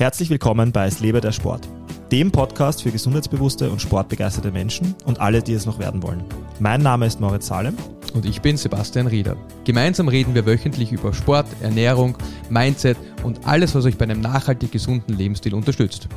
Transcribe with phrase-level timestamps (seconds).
[0.00, 1.68] Herzlich willkommen bei Es lebe der Sport,
[2.10, 6.24] dem Podcast für gesundheitsbewusste und sportbegeisterte Menschen und alle, die es noch werden wollen.
[6.58, 7.76] Mein Name ist Moritz Salem.
[8.14, 9.36] Und ich bin Sebastian Rieder.
[9.64, 12.16] Gemeinsam reden wir wöchentlich über Sport, Ernährung,
[12.48, 16.08] Mindset und alles, was euch bei einem nachhaltig gesunden Lebensstil unterstützt.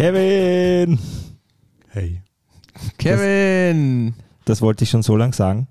[0.00, 0.98] Kevin!
[1.88, 2.22] Hey,
[2.96, 4.14] Kevin!
[4.46, 5.68] Das wollte ich schon so lange sagen.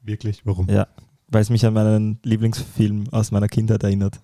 [0.00, 0.46] wirklich?
[0.46, 0.66] Warum?
[0.70, 0.86] Ja,
[1.28, 4.18] weil es mich an meinen Lieblingsfilm aus meiner Kindheit erinnert.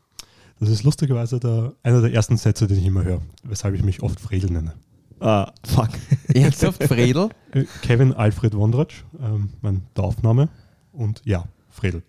[0.59, 4.03] Das ist lustigerweise der, einer der ersten Sätze, den ich immer höre, weshalb ich mich
[4.03, 4.73] oft Fredel nenne.
[5.21, 5.91] Ah, fuck.
[6.33, 7.29] Ernsthaft, Fredel?
[7.53, 10.49] Äh, Kevin Alfred Wondratsch, ähm, mein Dorfname.
[10.95, 12.03] Und ja, Fredel.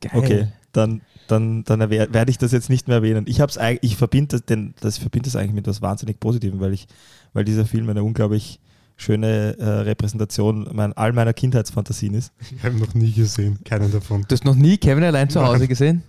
[0.00, 0.10] Geil.
[0.14, 3.24] Okay, dann, dann, dann werde ich das jetzt nicht mehr erwähnen.
[3.28, 6.72] Ich, hab's, ich verbinde das, denn, das, verbinde das eigentlich mit etwas wahnsinnig Positivem, weil,
[6.72, 6.86] ich,
[7.32, 8.60] weil dieser Film eine unglaublich
[8.96, 12.32] schöne äh, Repräsentation mein, all meiner Kindheitsfantasien ist.
[12.40, 14.24] Ich habe ihn noch nie gesehen, keinen davon.
[14.26, 15.68] Du hast noch nie Kevin allein zu Hause Nein.
[15.68, 16.02] gesehen?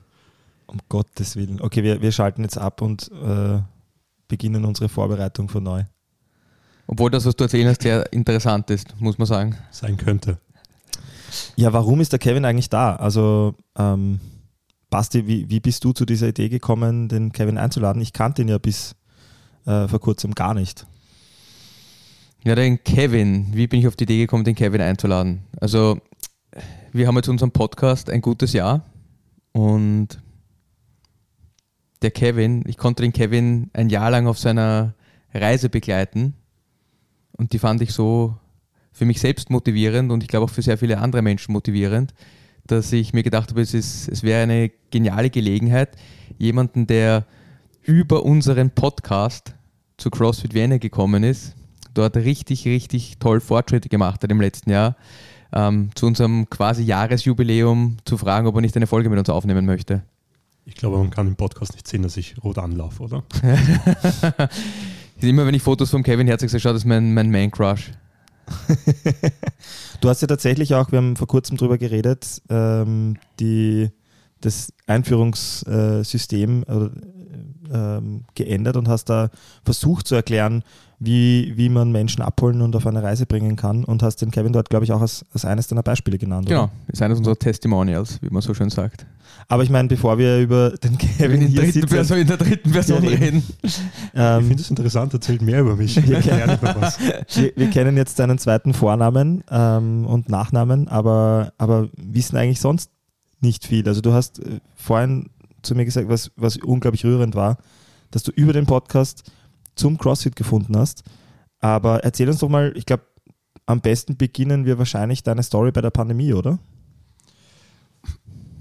[0.67, 1.61] Um Gottes Willen.
[1.61, 3.59] Okay, wir, wir schalten jetzt ab und äh,
[4.27, 5.83] beginnen unsere Vorbereitung von neu.
[6.87, 9.57] Obwohl das, was du erzählen hast, sehr interessant ist, muss man sagen.
[9.71, 10.37] Sein könnte.
[11.57, 12.95] Ja, warum ist der Kevin eigentlich da?
[12.95, 14.21] Also, ähm,
[14.89, 18.01] Basti, wie, wie bist du zu dieser Idee gekommen, den Kevin einzuladen?
[18.01, 18.95] Ich kannte ihn ja bis
[19.65, 20.87] äh, vor kurzem gar nicht.
[22.43, 23.47] Ja, den Kevin.
[23.53, 25.43] Wie bin ich auf die Idee gekommen, den Kevin einzuladen?
[25.59, 25.99] Also,
[26.93, 28.85] wir haben jetzt unseren Podcast ein gutes Jahr
[29.51, 30.21] und
[32.01, 34.93] der Kevin, ich konnte den Kevin ein Jahr lang auf seiner
[35.33, 36.35] Reise begleiten
[37.33, 38.35] und die fand ich so
[38.91, 42.13] für mich selbst motivierend und ich glaube auch für sehr viele andere Menschen motivierend,
[42.67, 45.89] dass ich mir gedacht habe, es, ist, es wäre eine geniale Gelegenheit,
[46.37, 47.25] jemanden, der
[47.83, 49.53] über unseren Podcast
[49.97, 51.55] zu CrossFit Vienna gekommen ist,
[51.93, 54.95] dort richtig, richtig toll Fortschritte gemacht hat im letzten Jahr,
[55.53, 59.65] ähm, zu unserem quasi Jahresjubiläum zu fragen, ob er nicht eine Folge mit uns aufnehmen
[59.65, 60.03] möchte.
[60.65, 63.23] Ich glaube, man kann im Podcast nicht sehen, dass ich rot anlaufe, oder?
[65.21, 67.91] Immer wenn ich Fotos vom Kevin Herzog sehe, schaut das ist mein, mein Man-Crush.
[69.99, 73.89] Du hast ja tatsächlich auch, wir haben vor kurzem drüber geredet, ähm, die,
[74.41, 76.89] das Einführungssystem äh,
[77.73, 79.29] ähm, geändert und hast da
[79.63, 80.63] versucht zu erklären,
[80.99, 84.51] wie, wie man Menschen abholen und auf eine Reise bringen kann und hast den Kevin
[84.51, 86.47] dort, glaube ich, auch als, als eines deiner Beispiele genannt.
[86.47, 86.71] Genau, Oder?
[86.87, 89.05] ist eines unserer Testimonials, wie man so schön sagt.
[89.47, 92.37] Aber ich meine, bevor wir über den Kevin in, hier dritten sitzen, Person, in der
[92.37, 93.43] dritten Person reden.
[93.61, 93.79] Ich
[94.15, 95.97] ähm, finde es interessant, erzählt mehr über mich.
[96.07, 102.59] Ich wir, wir kennen jetzt deinen zweiten Vornamen ähm, und Nachnamen, aber, aber wissen eigentlich
[102.59, 102.91] sonst
[103.39, 103.87] nicht viel.
[103.87, 105.29] Also du hast äh, vorhin
[105.61, 107.57] zu mir gesagt, was, was unglaublich rührend war,
[108.11, 109.31] dass du über den Podcast
[109.75, 111.03] zum CrossFit gefunden hast.
[111.59, 113.03] Aber erzähl uns doch mal, ich glaube,
[113.65, 116.59] am besten beginnen wir wahrscheinlich deine Story bei der Pandemie, oder?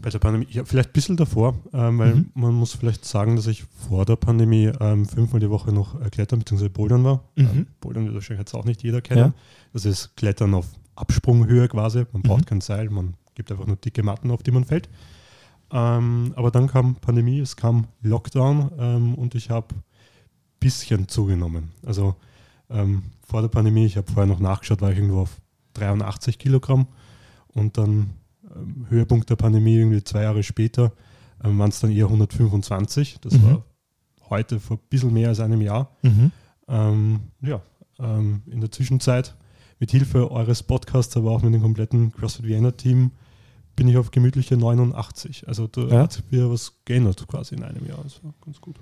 [0.02, 2.30] Bei der Pandemie, ja, vielleicht ein bisschen davor, ähm, weil Mhm.
[2.34, 6.10] man muss vielleicht sagen, dass ich vor der Pandemie ähm, fünfmal die Woche noch äh,
[6.10, 6.68] Klettern bzw.
[6.68, 7.24] Bouldern war.
[7.34, 7.44] Mhm.
[7.52, 9.18] Ähm, Bouldern wird wahrscheinlich jetzt auch nicht jeder kennen.
[9.18, 9.34] Ja.
[9.72, 12.04] Das ist Klettern auf Absprunghöhe quasi.
[12.12, 12.46] Man braucht Mhm.
[12.46, 14.88] kein Seil, man gibt einfach nur dicke Matten, auf die man fällt.
[15.72, 19.82] Ähm, aber dann kam Pandemie, es kam Lockdown ähm, und ich habe ein
[20.60, 21.72] bisschen zugenommen.
[21.84, 22.14] Also
[22.70, 25.40] ähm, vor der Pandemie, ich habe vorher noch nachgeschaut, war ich irgendwo auf
[25.74, 26.86] 83 Kilogramm
[27.48, 28.10] und dann
[28.54, 30.92] ähm, Höhepunkt der Pandemie, irgendwie zwei Jahre später,
[31.42, 33.18] ähm, waren es dann eher 125.
[33.20, 33.42] Das Mhm.
[33.44, 33.64] war
[34.30, 35.90] heute vor ein bisschen mehr als einem Jahr.
[36.68, 37.60] Ähm, ja,
[37.98, 39.34] in der Zwischenzeit,
[39.78, 43.12] mit Hilfe eures Podcasts, aber auch mit dem kompletten CrossFit Vienna Team,
[43.76, 45.46] bin ich auf gemütliche 89.
[45.46, 45.98] Also da Ja.
[46.02, 48.00] hat sich wieder was geändert quasi in einem Jahr.
[48.02, 48.76] Das war ganz gut.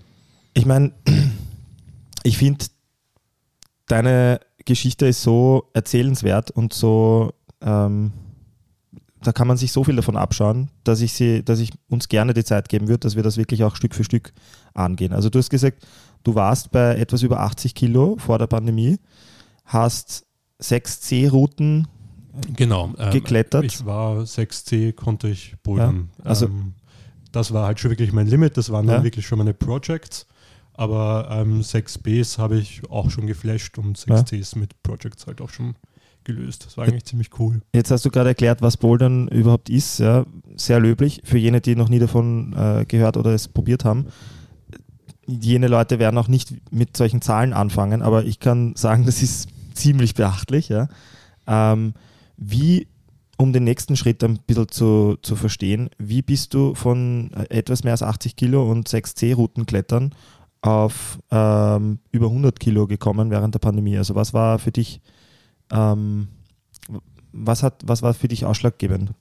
[0.54, 0.92] Ich meine,
[2.22, 2.64] ich finde,
[3.86, 8.12] deine Geschichte ist so erzählenswert und so, ähm,
[9.20, 12.34] da kann man sich so viel davon abschauen, dass ich, sie, dass ich uns gerne
[12.34, 14.32] die Zeit geben würde, dass wir das wirklich auch Stück für Stück
[14.74, 15.12] angehen.
[15.12, 15.86] Also du hast gesagt,
[16.24, 18.98] du warst bei etwas über 80 Kilo vor der Pandemie,
[19.64, 20.26] hast
[20.58, 21.88] sechs C-Routen
[22.56, 22.92] Genau.
[22.98, 23.64] ähm, Geklettert?
[23.64, 26.10] Ich war 6C, konnte ich bouldern.
[26.18, 26.72] Ja, also- ähm,
[27.32, 28.56] das war halt schon wirklich mein Limit.
[28.56, 29.04] Das waren dann Ja.
[29.04, 30.26] wirklich schon meine Projects.
[30.72, 35.74] Aber ähm, 6Bs habe ich auch schon geflasht und 6Cs mit Projects halt auch schon
[36.24, 36.66] gelöst.
[36.66, 37.60] Das war eigentlich ziemlich cool.
[37.72, 39.98] Jetzt hast du gerade erklärt, was Bouldern überhaupt ist.
[39.98, 40.24] Ja.
[40.56, 44.06] Sehr löblich für jene, die noch nie davon äh, gehört oder es probiert haben.
[45.26, 49.48] Jene Leute werden auch nicht mit solchen Zahlen anfangen, aber ich kann sagen, das ist
[49.74, 50.68] ziemlich beachtlich.
[50.68, 50.88] Ja.
[51.46, 51.94] Ähm,
[52.36, 52.88] wie,
[53.36, 57.84] um den nächsten Schritt ein bisschen zu, zu verstehen, wie bist du von äh, etwas
[57.84, 60.14] mehr als 80 Kilo und 6C-Routen klettern
[60.60, 63.98] auf ähm, über 100 Kilo gekommen während der Pandemie.
[63.98, 65.02] Also was war für dich,
[65.70, 66.28] ähm,
[67.32, 69.12] was, hat, was war für dich ausschlaggebend?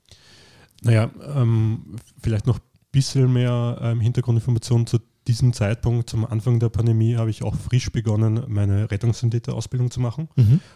[0.84, 6.70] Naja, ähm, vielleicht noch ein bisschen mehr ähm, Hintergrundinformation zu diesem Zeitpunkt, zum Anfang der
[6.70, 10.28] Pandemie, habe ich auch frisch begonnen, meine Rettungssanitäter-Ausbildung zu machen.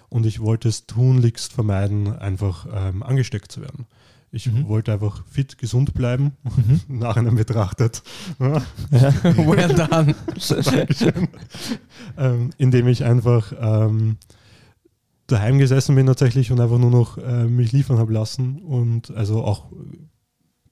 [0.09, 3.85] Und ich wollte es tunlichst vermeiden, einfach ähm, angesteckt zu werden.
[4.31, 4.67] Ich Mhm.
[4.67, 6.33] wollte einfach fit, gesund bleiben,
[6.87, 8.03] nachher betrachtet.
[8.39, 8.61] Ja.
[9.37, 10.15] well done.
[12.17, 14.17] ähm, indem ich einfach ähm,
[15.27, 19.43] daheim gesessen bin tatsächlich und einfach nur noch äh, mich liefern habe lassen und also
[19.43, 19.71] auch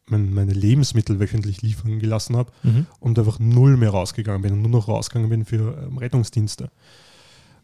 [0.08, 2.86] mein, meine Lebensmittel wöchentlich liefern gelassen habe Mhm.
[3.00, 6.70] und einfach null mehr rausgegangen bin und nur noch rausgegangen bin für ähm, Rettungsdienste.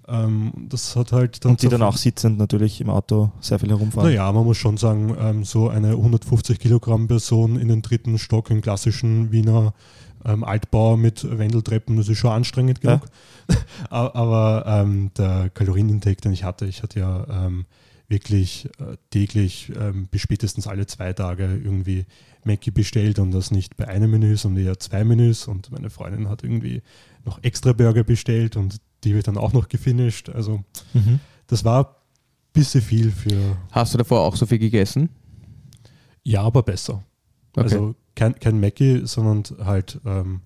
[0.08, 3.70] Ähm, das hat halt dann Und die dann auch sitzend natürlich im Auto sehr viel
[3.70, 4.10] herumfahren.
[4.10, 8.50] naja, man muss schon sagen, ähm, so eine 150 Kilogramm Person in den dritten Stock
[8.50, 9.74] im klassischen Wiener
[10.26, 12.96] ähm, Altbau mit Wendeltreppen, das ist schon anstrengend Ja.
[12.96, 13.08] genug.
[13.92, 17.66] A- Aber ähm, der Kalorienintake, den ich hatte, ich hatte ja ähm,
[18.12, 22.06] wirklich äh, täglich ähm, bis spätestens alle zwei Tage irgendwie
[22.44, 26.30] Mackie bestellt und das nicht bei einem Menü, sondern eher zwei Menüs und meine Freundin
[26.30, 26.84] hat irgendwie
[27.26, 30.30] noch extra Burger bestellt und die wird dann auch noch gefinisht.
[30.30, 30.64] Also
[30.94, 31.20] Mhm.
[31.48, 31.96] das war ein
[32.54, 35.10] bisschen viel für Hast du davor auch so viel gegessen?
[36.24, 37.04] Ja, aber besser.
[37.54, 37.62] Okay.
[37.64, 40.42] Also kein, kein Mackie, sondern halt ähm,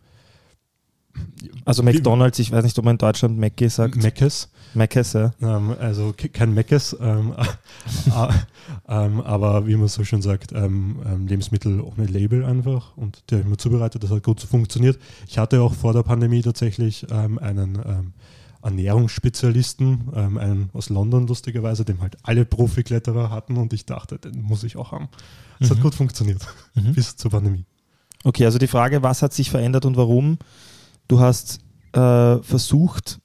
[1.66, 3.96] Also McDonalds, ich weiß nicht, ob man in Deutschland Mackie sagt.
[3.96, 4.50] Meckes.
[4.74, 5.34] Maccas, ja.
[5.42, 8.28] Ähm, also ke- kein Meckes, ähm, äh,
[8.90, 12.96] ähm, aber wie man so schön sagt, ähm, ähm, Lebensmittel ohne Label einfach.
[12.98, 15.00] Und der habe ich mir zubereitet, das hat gut funktioniert.
[15.28, 18.14] Ich hatte auch vor der Pandemie tatsächlich ähm, einen
[18.62, 24.64] Ernährungsspezialisten, einen aus London lustigerweise, dem halt alle Profikletterer hatten und ich dachte, den muss
[24.64, 25.08] ich auch haben.
[25.60, 25.82] Es hat Mhm.
[25.84, 26.42] gut funktioniert
[26.76, 26.94] Mhm.
[26.96, 27.66] bis zur Pandemie.
[28.24, 30.38] Okay, also die Frage, was hat sich verändert und warum?
[31.08, 31.60] Du hast
[31.94, 33.20] äh, versucht,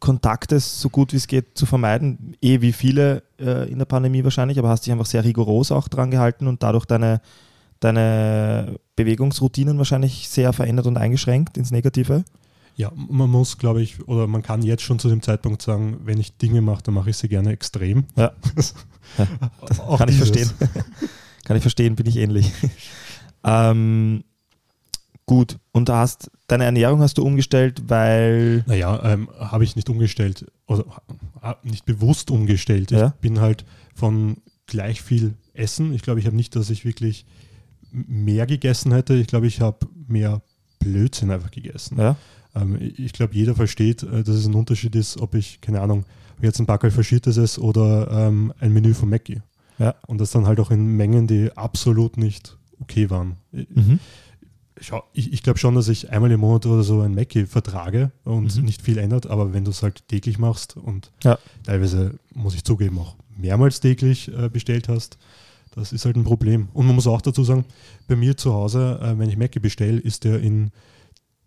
[0.00, 4.22] Kontakte so gut wie es geht zu vermeiden, eh wie viele äh, in der Pandemie
[4.22, 7.20] wahrscheinlich, aber hast dich einfach sehr rigoros auch dran gehalten und dadurch deine,
[7.80, 12.24] deine Bewegungsroutinen wahrscheinlich sehr verändert und eingeschränkt ins Negative.
[12.76, 16.18] Ja, man muss, glaube ich, oder man kann jetzt schon zu dem Zeitpunkt sagen, wenn
[16.18, 18.04] ich Dinge mache, dann mache ich sie gerne extrem.
[18.16, 18.32] Ja.
[19.18, 19.26] Ja,
[19.98, 20.30] Kann ich dieses.
[20.30, 20.50] verstehen.
[21.44, 22.50] Kann ich verstehen, bin ich ähnlich.
[23.44, 24.24] ähm,
[25.26, 29.88] gut, und da hast deine Ernährung hast du umgestellt, weil Naja, ähm, habe ich nicht
[29.88, 30.84] umgestellt oder
[31.42, 32.92] ha- nicht bewusst umgestellt.
[32.92, 33.14] Ich Ja.
[33.20, 33.64] bin halt
[33.94, 35.94] von gleich viel Essen.
[35.94, 37.26] Ich glaube, ich habe nicht, dass ich wirklich
[37.92, 39.14] mehr gegessen hätte.
[39.14, 40.42] Ich glaube, ich habe mehr
[40.80, 41.98] Blödsinn einfach gegessen.
[41.98, 42.16] ja,
[42.56, 46.04] Ähm, ich glaube, jeder versteht, äh, dass es ein Unterschied ist, ob ich, keine Ahnung,
[46.42, 49.40] jetzt ein Backel Faschiertes esse oder ähm, ein Menü von Mackie.
[49.78, 49.94] Ja.
[50.06, 53.36] Und das dann halt auch in Mengen, die absolut nicht okay waren.
[53.52, 53.98] Mhm.
[55.12, 58.56] Ich, ich glaube schon, dass ich einmal im Monat oder so ein Mackie vertrage und
[58.56, 58.64] Mhm.
[58.64, 61.38] nicht viel ändert, aber wenn du es halt täglich machst und Ja.
[61.62, 65.16] teilweise, muss ich zugeben, auch mehrmals täglich äh, bestellt hast,
[65.76, 66.68] das ist halt ein Problem.
[66.72, 67.64] Und man muss auch dazu sagen,
[68.08, 70.70] bei mir zu Hause, äh, wenn ich Mackie bestelle, ist der in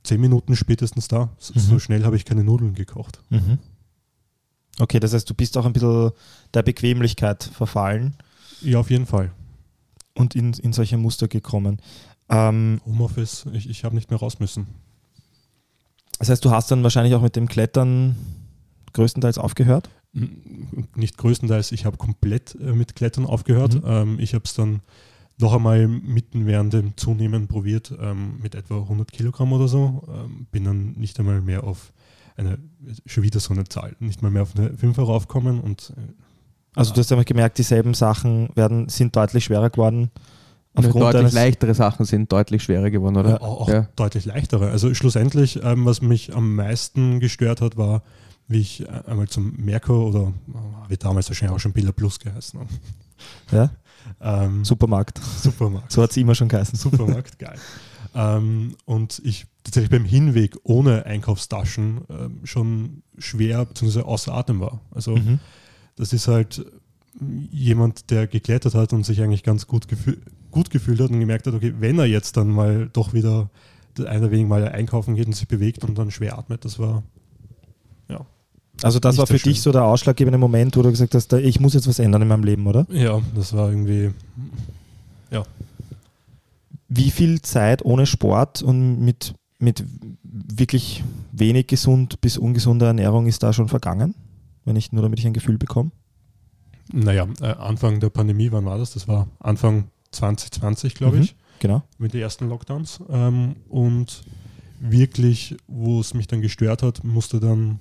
[0.03, 1.29] zehn Minuten spätestens da.
[1.37, 1.59] So, Mhm.
[1.59, 3.19] so schnell habe ich keine Nudeln gekocht.
[3.29, 3.57] Mhm.
[4.79, 6.11] Okay, das heißt, du bist auch ein bisschen
[6.53, 8.15] der Bequemlichkeit verfallen
[8.61, 9.31] Ja, auf jeden Fall.
[10.13, 11.79] und in, in solche Muster gekommen.
[12.29, 14.67] Ähm, Homeoffice, ich, ich habe nicht mehr raus müssen.
[16.19, 18.15] das heißt, du hast dann wahrscheinlich auch mit dem Klettern
[18.93, 19.89] größtenteils aufgehört?
[20.13, 23.75] N- Nicht größtenteils, ich habe komplett äh, mit Klettern aufgehört.
[23.75, 23.81] Mhm.
[23.85, 24.81] Ähm, ich habe es dann
[25.39, 30.03] noch einmal mitten während dem Zunehmen probiert, ähm, mit etwa 100 Kilogramm oder so.
[30.07, 31.93] Ähm, bin dann nicht einmal mehr auf
[32.35, 32.57] eine,
[33.05, 36.01] schon wieder so eine Zahl, nicht mal mehr auf eine 5 raufkommen und äh,
[36.75, 40.09] Also du hast einfach gemerkt, dieselben Sachen werden, sind deutlich schwerer geworden.
[40.77, 43.35] Und Aufgrund deutlich leichtere Sachen sind deutlich schwerer geworden, oder?
[43.41, 43.87] äh, auch, Ja.
[43.95, 44.69] deutlich leichtere.
[44.69, 48.03] Also schlussendlich, ähm, was mich am meisten gestört hat, war,
[48.47, 50.33] wie ich äh, einmal zum Merkur oder
[50.85, 52.59] äh, wird damals wahrscheinlich auch schon Billa Plus geheißen.
[52.59, 52.69] haben.
[53.51, 53.71] ja,
[54.21, 55.19] Ähm, Supermarkt.
[55.41, 55.91] Supermarkt.
[55.91, 56.77] So hat es immer schon geheißen.
[56.77, 57.57] Supermarkt, geil.
[58.15, 64.01] Ähm, und ich tatsächlich beim Hinweg ohne Einkaufstaschen ähm, schon schwer bzw.
[64.01, 64.79] außer Atem war.
[64.91, 65.39] Also Mhm.
[65.95, 66.63] das ist halt
[67.51, 70.19] jemand, der geklettert hat und sich eigentlich ganz gut, gefühl,
[70.51, 73.49] gut gefühlt hat und gemerkt hat, okay, wenn er jetzt dann mal doch wieder
[74.05, 77.03] einer wegen mal einkaufen geht und sich bewegt und dann schwer atmet, das war
[78.09, 78.25] ja.
[78.83, 79.51] Also das war für schön.
[79.53, 82.27] dich so der ausschlaggebende Moment, wo du gesagt hast, ich muss jetzt was ändern in
[82.27, 82.85] meinem Leben, oder?
[82.91, 84.11] Ja, das war irgendwie
[86.87, 89.83] Wie viel Zeit ohne Sport und mit, mit
[90.23, 94.13] wirklich wenig gesund bis ungesunder Ernährung ist da schon vergangen?
[94.63, 95.91] Wenn ich nur damit ich ein Gefühl bekomme.
[96.93, 98.93] naja, äh, Anfang der Pandemie, wann war das?
[98.93, 101.23] Das war Anfang 2020, glaube Mhm.
[101.23, 101.35] ich.
[101.59, 101.81] Genau.
[101.97, 102.99] mit den ersten Lockdowns.
[103.09, 104.21] Ähm, und
[104.79, 107.79] wirklich, wo es mich dann gestört hat, musste dann,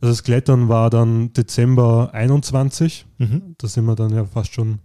[0.00, 3.54] also das Klettern war dann Dezember 21, Mhm.
[3.58, 4.78] da sind wir dann ja fast schon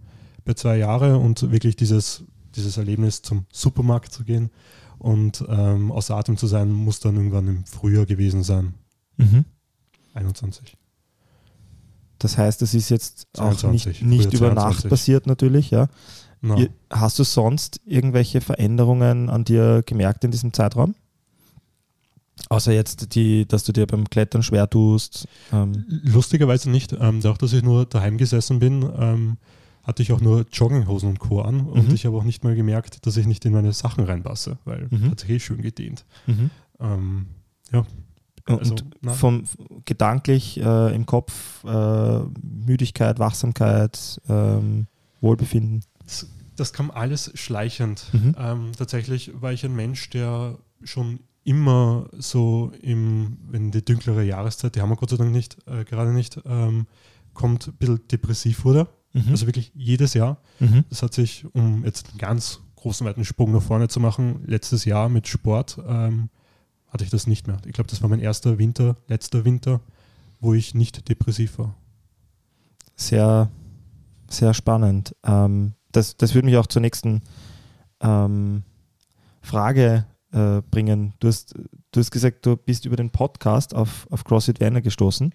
[0.44, 2.24] bei zwei Jahre und wirklich dieses,
[2.54, 4.50] dieses Erlebnis zum Supermarkt zu gehen
[4.98, 8.74] und ähm, außer Atem zu sein, muss dann irgendwann im Frühjahr gewesen sein,
[9.16, 9.46] Mhm.
[10.12, 10.76] 21.
[12.18, 14.90] Das heißt, es ist jetzt auch 22, nicht, nicht über Nacht 22.
[14.90, 15.88] passiert natürlich, ja.
[16.42, 20.94] Ihr- Hast du sonst irgendwelche Veränderungen an dir gemerkt in diesem Zeitraum?
[22.48, 25.28] Außer jetzt die, dass du dir beim Klettern schwer tust.
[25.52, 26.92] Ähm, Lustigerweise nicht.
[26.94, 29.36] Ähm, dadurch, dass ich nur daheim gesessen bin, ähm,
[29.82, 31.42] hatte ich auch nur Jogginghosen und Co.
[31.42, 31.94] an und Mhm.
[31.94, 35.10] ich habe auch nicht mal gemerkt, dass ich nicht in meine Sachen reinpasse, weil Mhm.
[35.10, 36.04] hat sich eh schön gedehnt.
[36.26, 36.50] mhm.
[36.80, 37.26] Ähm,
[37.72, 37.84] ja,
[38.46, 39.14] Also, und nein.
[39.14, 39.44] vom
[39.84, 44.86] gedanklich äh, im Kopf äh, Müdigkeit, Wachsamkeit, ähm,
[45.20, 45.82] Wohlbefinden.
[46.56, 48.04] Das, kam alles schleichend.
[48.12, 48.34] Mhm.
[48.38, 54.76] Ähm, tatsächlich war ich ein Mensch, der schon immer so im, wenn die dunklere Jahreszeit,
[54.76, 56.86] die haben wir Gott sei Dank nicht, äh, gerade nicht, ähm,
[57.32, 58.88] kommt, ein bisschen depressiv wurde.
[59.12, 59.30] Mhm.
[59.30, 60.38] Also wirklich jedes Jahr.
[60.58, 60.84] mhm.
[60.88, 64.84] Das hat sich, um jetzt einen ganz großen weiten Sprung nach vorne zu machen, letztes
[64.84, 66.30] Jahr mit Sport ähm,
[66.88, 67.58] hatte ich das nicht mehr.
[67.66, 69.80] Ich glaube, das war mein erster Winter, letzter Winter,
[70.40, 71.74] wo ich nicht depressiv war.
[72.96, 73.50] Sehr,
[74.28, 75.14] sehr spannend.
[75.24, 77.22] Ähm, das, das würde mich auch zur nächsten
[78.00, 78.62] ähm,
[79.42, 81.14] Frage äh, bringen.
[81.20, 81.54] Du hast,
[81.92, 85.32] du hast gesagt, du bist über den Podcast auf, auf CrossFit Vienna gestoßen.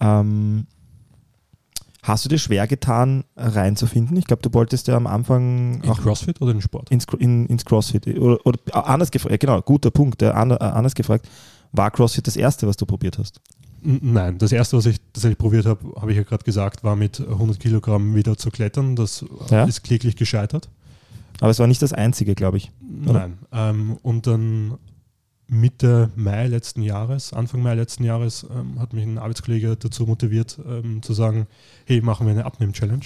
[0.00, 0.66] Ähm,
[2.02, 4.16] hast du dir schwer getan, reinzufinden?
[4.16, 6.90] Ich glaube, du wolltest ja am Anfang In CrossFit oder in Sport?
[6.90, 8.06] ins, in, ins CrossFit.
[8.18, 10.22] Oder, oder anders gefragt, genau, guter Punkt.
[10.22, 11.28] Äh, an- äh, anders gefragt,
[11.72, 13.40] war CrossFit das erste, was du probiert hast?
[13.86, 17.20] Nein, das erste, was ich tatsächlich probiert habe, habe ich ja gerade gesagt, war mit
[17.20, 18.96] 100 Kilogramm wieder zu klettern.
[18.96, 19.64] Das Ja.
[19.64, 20.70] ist kläglich gescheitert.
[21.40, 22.70] Aber es war nicht das einzige, glaube ich.
[23.04, 23.12] Oder?
[23.12, 23.38] Nein.
[23.52, 24.78] Ähm, und dann
[25.48, 30.58] Mitte Mai letzten Jahres, Anfang Mai letzten Jahres, ähm, hat mich ein Arbeitskollege dazu motiviert,
[30.66, 31.46] ähm, zu sagen,
[31.84, 33.04] hey, machen wir eine Abnehm-Challenge.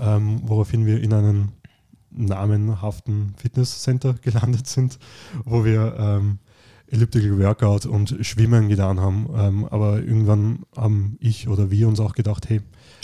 [0.00, 1.48] Ähm, woraufhin wir in einem
[2.10, 4.98] namenhaften Fitnesscenter gelandet sind,
[5.44, 6.38] wo wir ähm,
[6.88, 9.28] Elliptical Workout und Schwimmen getan haben.
[9.36, 12.60] Ähm, aber irgendwann haben ich oder wir uns auch gedacht, hey,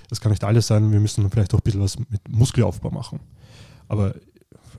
[0.08, 3.20] das kann nicht alles sein, wir müssen vielleicht auch ein bisschen was mit Muskelaufbau machen.
[3.88, 4.14] Aber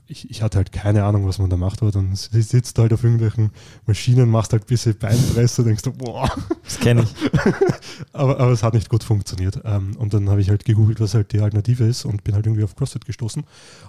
[0.06, 2.92] ich, ich hatte halt keine Ahnung, was man da macht, aber dann sitzt du halt
[2.92, 3.50] auf irgendwelchen
[3.86, 6.30] Maschinen, machst halt ein bisschen Beinpresse, denkst du, boah,
[6.64, 7.14] Das kenne ich.
[8.12, 9.60] aber, aber es hat nicht gut funktioniert.
[9.64, 12.46] Ähm, und dann habe ich halt gegoogelt, was halt die Alternative ist und bin halt
[12.46, 13.44] irgendwie auf CrossFit gestoßen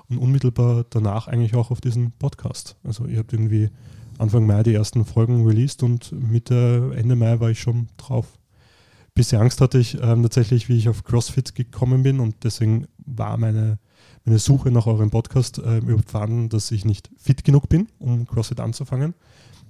[0.09, 2.77] und unmittelbar danach eigentlich auch auf diesen Podcast.
[2.83, 3.69] Also ihr habt irgendwie
[4.23, 8.39] Anfang Mai die ersten Folgen released und Mitte, Ende Mai war ich schon drauf.
[9.13, 13.37] Bisschen Angst hatte ich ähm, tatsächlich, wie ich auf CrossFit gekommen bin und deswegen war
[13.37, 13.79] meine,
[14.23, 18.61] meine Suche nach eurem Podcast ähm, überfahren, dass ich nicht fit genug bin, um CrossFit
[18.61, 19.13] anzufangen.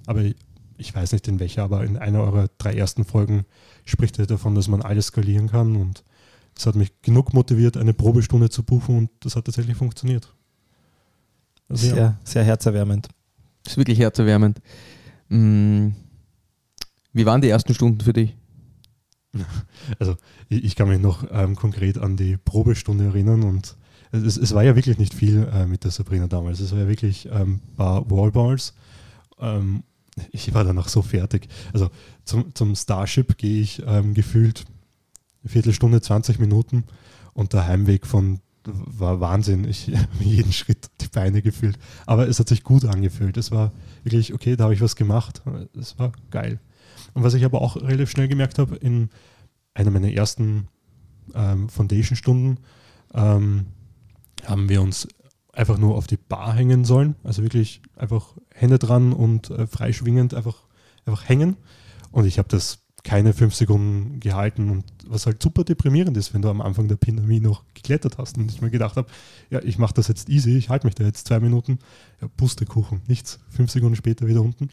[0.06, 0.36] Aber ich,
[0.78, 3.44] ich weiß nicht in welcher, aber in einer eurer drei ersten Folgen
[3.84, 6.04] spricht er davon, dass man alles skalieren kann und
[6.54, 10.32] das hat mich genug motiviert, eine Probestunde zu buchen und das hat tatsächlich funktioniert.
[11.68, 11.94] Also ja.
[11.94, 13.08] Sehr, sehr herzerwärmend.
[13.66, 14.60] Ist wirklich herzerwärmend.
[15.28, 15.88] Mm,
[17.12, 18.34] Wie waren die ersten Stunden für dich?
[19.98, 20.16] Also
[20.48, 23.76] ich, kann mich noch ähm, konkret an die Probestunde erinnern und
[24.12, 26.60] es, es war ja wirklich nicht viel äh, mit der Sabrina damals.
[26.60, 28.72] Es war ja wirklich ähm, paar Wallballs.
[29.38, 29.82] Ähm,
[30.30, 31.48] ich war danach so fertig.
[31.72, 31.90] Also
[32.24, 34.64] zum, zum Starship gehe ich ähm, gefühlt
[35.42, 36.84] eine Viertelstunde, 20 Minuten
[37.32, 39.64] und der Heimweg von war Wahnsinn.
[39.64, 41.78] Ich habe jeden Schritt die Beine gefühlt.
[42.06, 43.36] Aber es hat sich gut angefühlt.
[43.36, 45.42] Es war wirklich, okay, da habe ich was gemacht.
[45.78, 46.60] Es war geil.
[47.14, 49.10] Und was ich aber auch relativ schnell gemerkt habe, in
[49.74, 50.68] einer meiner ersten
[51.34, 52.58] ähm, Foundation-Stunden
[53.14, 53.66] ähm,
[54.46, 55.08] haben wir uns
[55.52, 57.14] einfach nur auf die Bar hängen sollen.
[57.22, 60.64] Also wirklich einfach Hände dran und äh, freischwingend einfach,
[61.06, 61.56] einfach hängen.
[62.10, 66.40] Und ich habe das keine fünf Sekunden gehalten und was halt super deprimierend ist, wenn
[66.40, 69.08] du am Anfang der Pandemie noch geklettert hast und ich mir gedacht habe,
[69.50, 71.78] ja, ich mache das jetzt easy, ich halte mich da jetzt zwei Minuten,
[72.22, 74.70] ja, Pustekuchen, nichts, fünf Sekunden später wieder unten.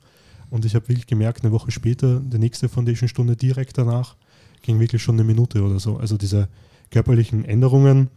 [0.50, 4.16] Und ich habe wirklich gemerkt, eine Woche später, die nächste Foundation-Stunde direkt danach,
[4.62, 5.98] ging wirklich schon eine Minute oder so.
[5.98, 6.48] Also diese
[6.90, 8.10] körperlichen Änderungen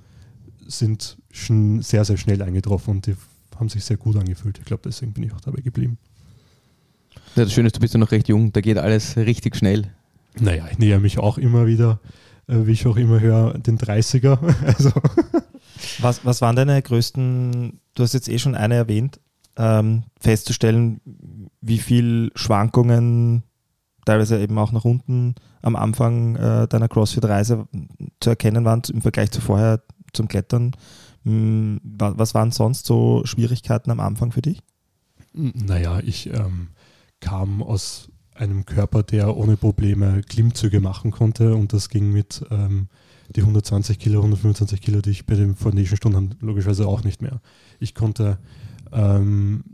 [0.67, 3.17] sind schon sehr, sehr schnell eingetroffen und die
[3.59, 4.59] haben sich sehr gut angefühlt.
[4.59, 5.99] Ich glaube, deswegen bin ich auch dabei geblieben.
[7.37, 9.91] Ja, das Schöne ist, du bist ja noch recht jung, da geht alles richtig schnell.
[10.41, 12.01] Naja, ich näher mich auch immer wieder,
[12.47, 14.39] äh, wie ich auch immer höre, den 30er.
[14.67, 14.91] Also
[15.99, 19.21] Was, was waren deine größten, du hast jetzt eh schon eine erwähnt,
[19.57, 21.01] ähm, festzustellen,
[21.61, 23.43] wie viel Schwankungen
[24.05, 27.67] teilweise eben auch nach unten am Anfang äh, deiner CrossFit-Reise
[28.21, 30.73] zu erkennen waren im Vergleich zu vorher zum Klettern.
[31.25, 34.63] Hm, wa- Was waren sonst so Schwierigkeiten am Anfang für dich?
[35.33, 36.69] Naja, ich ähm,
[37.21, 42.89] kam aus einem Körper, der ohne Probleme Klimmzüge machen konnte und das ging mit ähm,
[43.35, 47.41] die 120 Kilo, 125 Kilo, die ich bei den Foundation-Stunden habe, logischerweise auch nicht mehr.
[47.81, 48.39] Ich konnte,
[48.93, 49.65] ähm,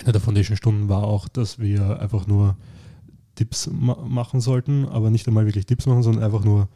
[0.00, 2.56] eine der Foundation-Stunden war auch, dass wir einfach nur
[3.38, 6.68] Dips ma machen sollten, aber nicht einmal wirklich Dips machen, sondern einfach nur,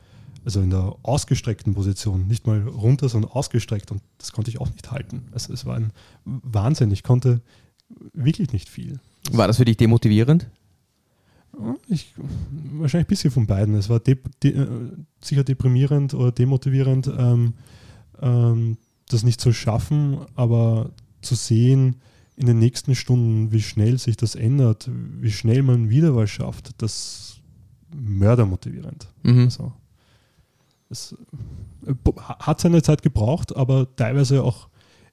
[0.45, 4.71] also in der ausgestreckten Position, nicht mal runter, sondern ausgestreckt und das konnte ich auch
[4.71, 5.23] nicht halten.
[5.33, 5.93] Also es war ein
[6.25, 7.41] Wahnsinn, ich konnte
[8.13, 9.01] wirklich nicht viel.
[9.33, 10.49] War das für dich demotivierend?
[11.89, 12.15] Ich,
[12.73, 13.75] wahrscheinlich ein bisschen von beiden.
[13.75, 14.69] Es war de, de, äh,
[15.21, 17.55] sicher deprimierend oder demotivierend, ähm,
[18.21, 18.77] ähm,
[19.09, 20.91] das nicht zu schaffen, aber
[21.21, 21.97] zu sehen
[22.37, 24.89] in den nächsten Stunden, wie schnell sich das ändert,
[25.21, 27.41] wie schnell man wieder was schafft, das
[27.95, 29.09] mördermotivierend.
[29.23, 29.45] Mhm.
[29.45, 29.73] Also,
[30.89, 31.15] es
[31.87, 34.69] äh, hat seine Zeit gebraucht, aber teilweise auch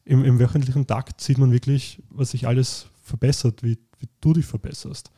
[0.05, 4.45] im, im wöchentlichen Takt sieht man wirklich, was sich alles verbessert, wie, wie du dich
[4.45, 5.11] verbesserst.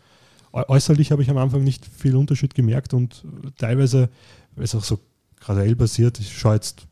[0.51, 3.23] Äu- Äußerlich habe ich am Anfang nicht viel Unterschied gemerkt und
[3.57, 4.09] teilweise,
[4.55, 4.99] weil es auch so
[5.39, 6.85] graduell passiert, ich schaue jetzt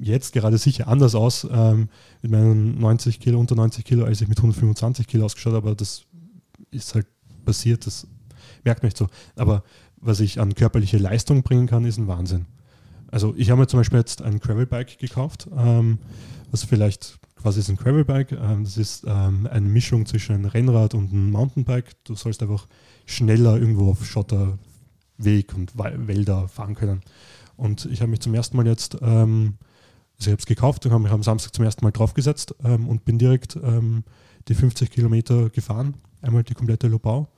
[0.00, 1.88] jetzt gerade sicher anders aus ähm,
[2.20, 5.76] mit meinen 90 Kilo, unter 90 Kilo, als ich mit 125 Kilo ausgeschaut habe, aber
[5.76, 6.04] das
[6.72, 7.06] ist halt
[7.44, 8.06] passiert, das
[8.64, 9.08] merkt man nicht so.
[9.36, 9.62] Aber
[10.00, 12.46] was ich an körperliche Leistung bringen kann, ist ein Wahnsinn.
[13.12, 15.98] Also ich habe mir zum Beispiel jetzt ein Gravelbike gekauft, ähm,
[16.50, 18.32] was vielleicht quasi ist ein Gravelbike.
[18.32, 21.92] Ähm, das ist ähm, eine Mischung zwischen einem Rennrad und einem Mountainbike.
[22.04, 22.66] Du sollst einfach
[23.04, 27.02] schneller irgendwo auf Schotterweg und Wälder fahren können.
[27.56, 29.58] Und ich habe mich zum ersten Mal jetzt, ähm,
[30.18, 32.88] also ich habe es gekauft und habe mich am Samstag zum ersten Mal draufgesetzt ähm,
[32.88, 34.04] und bin direkt ähm,
[34.48, 37.28] die 50 Kilometer gefahren, einmal die komplette Lobau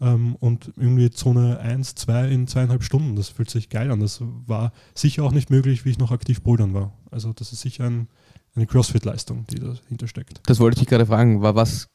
[0.00, 3.16] ähm, und irgendwie Zone 1, 2 in zweieinhalb Stunden.
[3.16, 4.00] Das fühlt sich geil an.
[4.00, 6.92] Das war sicher auch nicht möglich, wie ich noch aktiv bouldern war.
[7.10, 8.08] Also das ist sicher ein,
[8.54, 10.40] eine CrossFit-Leistung, die dahinter steckt.
[10.46, 11.42] Das wollte ich dich gerade fragen.
[11.42, 11.88] War was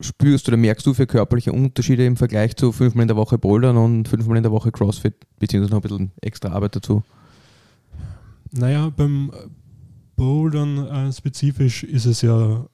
[0.00, 3.76] spürst oder merkst du für körperliche Unterschiede im Vergleich zu fünfmal in der Woche Bouldern
[3.76, 7.02] und fünfmal in der Woche CrossFit, beziehungsweise noch ein bisschen extra Arbeit dazu?
[8.50, 9.30] Naja, beim
[10.16, 12.66] Bouldern äh, spezifisch ist es ja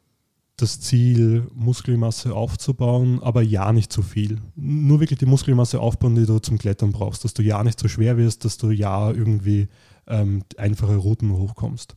[0.58, 4.38] das Ziel, Muskelmasse aufzubauen, aber ja nicht zu viel.
[4.56, 7.88] Nur wirklich die Muskelmasse aufbauen, die du zum Klettern brauchst, dass du ja nicht so
[7.88, 9.68] schwer wirst, dass du ja irgendwie
[10.08, 11.96] ähm, einfache Routen hochkommst.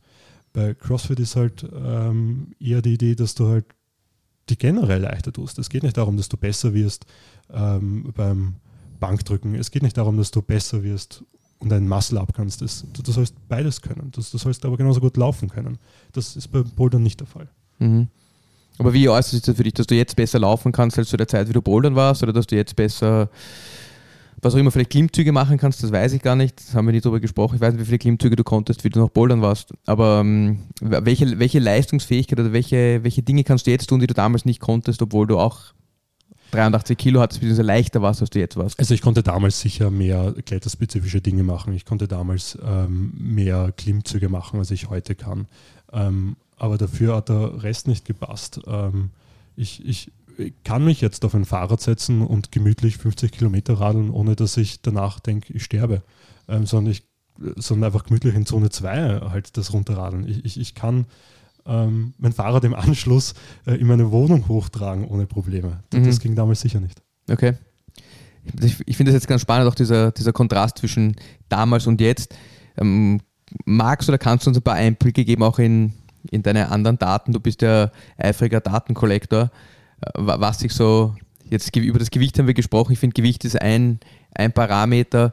[0.52, 3.66] Bei CrossFit ist halt ähm, eher die Idee, dass du halt
[4.48, 5.58] die generell leichter tust.
[5.58, 7.04] Es geht nicht darum, dass du besser wirst
[7.52, 8.56] ähm, beim
[9.00, 9.54] Bankdrücken.
[9.54, 11.24] Es geht nicht darum, dass du besser wirst
[11.58, 12.60] und einen Muscle up kannst.
[12.62, 14.10] Das, du, du sollst beides können.
[14.12, 15.78] Das, du sollst aber genauso gut laufen können.
[16.12, 17.48] Das ist bei Bouldern nicht der Fall.
[17.78, 18.08] Mhm.
[18.78, 21.16] Aber wie äußert sich das für dich, dass du jetzt besser laufen kannst als zu
[21.16, 23.28] der Zeit, wie du bouldern warst, oder dass du jetzt besser,
[24.40, 26.92] was auch immer, vielleicht Klimmzüge machen kannst, das weiß ich gar nicht, das haben wir
[26.92, 29.42] nicht drüber gesprochen, ich weiß nicht, wie viele Klimmzüge du konntest, wie du noch bouldern
[29.42, 34.06] warst, aber ähm, welche, welche Leistungsfähigkeit oder welche, welche Dinge kannst du jetzt tun, die
[34.06, 35.74] du damals nicht konntest, obwohl du auch
[36.52, 38.78] 83 Kilo hattest, beziehungsweise leichter warst, als du jetzt warst?
[38.78, 41.72] Also ich konnte damals sicher mehr kletterspezifische Dinge machen.
[41.72, 45.46] Ich konnte damals ähm, mehr Klimmzüge machen, als ich heute kann.
[45.92, 48.60] Ähm, aber dafür hat der Rest nicht gepasst.
[48.68, 49.10] Ähm,
[49.56, 50.12] ich, ich
[50.62, 54.80] kann mich jetzt auf ein Fahrrad setzen und gemütlich 50 Kilometer radeln, ohne dass ich
[54.80, 56.02] danach denke, ich sterbe.
[56.48, 57.02] Ähm, sondern, ich,
[57.56, 60.28] sondern einfach gemütlich in Zone 2 halt das runterradeln.
[60.28, 61.06] Ich, ich, ich kann
[61.66, 63.34] ähm, mein Fahrrad im Anschluss
[63.66, 65.82] äh, in meine Wohnung hochtragen ohne Probleme.
[65.92, 66.04] Mhm.
[66.04, 67.02] Das ging damals sicher nicht.
[67.28, 67.54] Okay.
[68.62, 71.16] Ich, ich finde das jetzt ganz spannend, auch dieser, dieser Kontrast zwischen
[71.48, 72.36] damals und jetzt.
[72.76, 73.20] Ähm,
[73.64, 75.92] magst oder kannst du uns ein paar Einblicke geben, auch in,
[76.30, 77.32] in deine anderen Daten?
[77.32, 79.50] Du bist ja eifriger Datenkollektor.
[80.00, 81.14] Äh, wa- Was sich so,
[81.48, 82.92] jetzt über das Gewicht haben wir gesprochen.
[82.92, 84.00] Ich finde, Gewicht ist ein,
[84.34, 85.32] ein Parameter,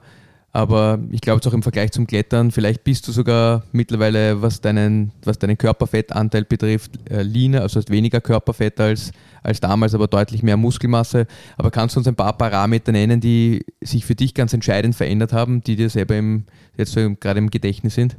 [0.52, 4.62] aber ich glaube, es auch im Vergleich zum Klettern, vielleicht bist du sogar mittlerweile, was
[4.62, 9.12] deinen, was deinen Körperfettanteil betrifft, äh, leaner, also hast weniger Körperfett als,
[9.44, 11.28] als damals, aber deutlich mehr Muskelmasse.
[11.56, 15.34] Aber kannst du uns ein paar Parameter nennen, die sich für dich ganz entscheidend verändert
[15.34, 18.18] haben, die dir selber im, jetzt so gerade im Gedächtnis sind?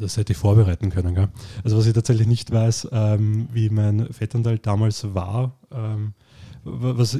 [0.00, 1.14] Das hätte ich vorbereiten können.
[1.14, 1.28] Gell?
[1.64, 6.12] Also was ich tatsächlich nicht weiß, ähm, wie mein Fettanteil damals war, ähm,
[6.64, 7.18] wa- was,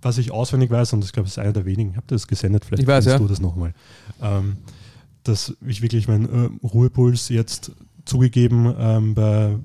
[0.00, 2.26] was ich auswendig weiß, und ich glaube, es ist einer der wenigen, ich habe das
[2.28, 3.18] gesendet, vielleicht Ich weiß, ja.
[3.18, 3.74] du das nochmal,
[4.22, 4.56] ähm,
[5.24, 6.24] dass ich wirklich meinen
[6.62, 7.72] äh, Ruhepuls jetzt
[8.04, 9.56] zugegeben, ähm, bei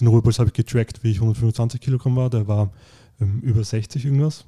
[0.00, 2.70] den Ruhepuls habe ich getrackt, wie ich 125 Kilogramm war, der war
[3.20, 4.44] ähm, über 60 irgendwas.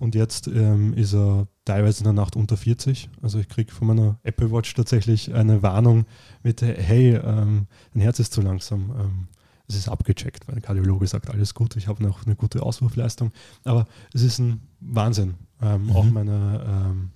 [0.00, 3.10] Und jetzt ähm, ist er teilweise in der Nacht unter 40.
[3.22, 6.06] Also ich kriege von meiner Apple Watch tatsächlich eine Warnung
[6.42, 8.90] mit, hey, ähm, dein Herz ist zu langsam.
[8.98, 9.28] Ähm,
[9.68, 13.30] es ist abgecheckt, weil der Kardiologe sagt, alles gut, ich habe noch eine gute Auswurfleistung.
[13.62, 15.34] Aber es ist ein Wahnsinn.
[15.62, 15.90] Ähm, Mhm.
[15.92, 17.10] Auch meine, ähm,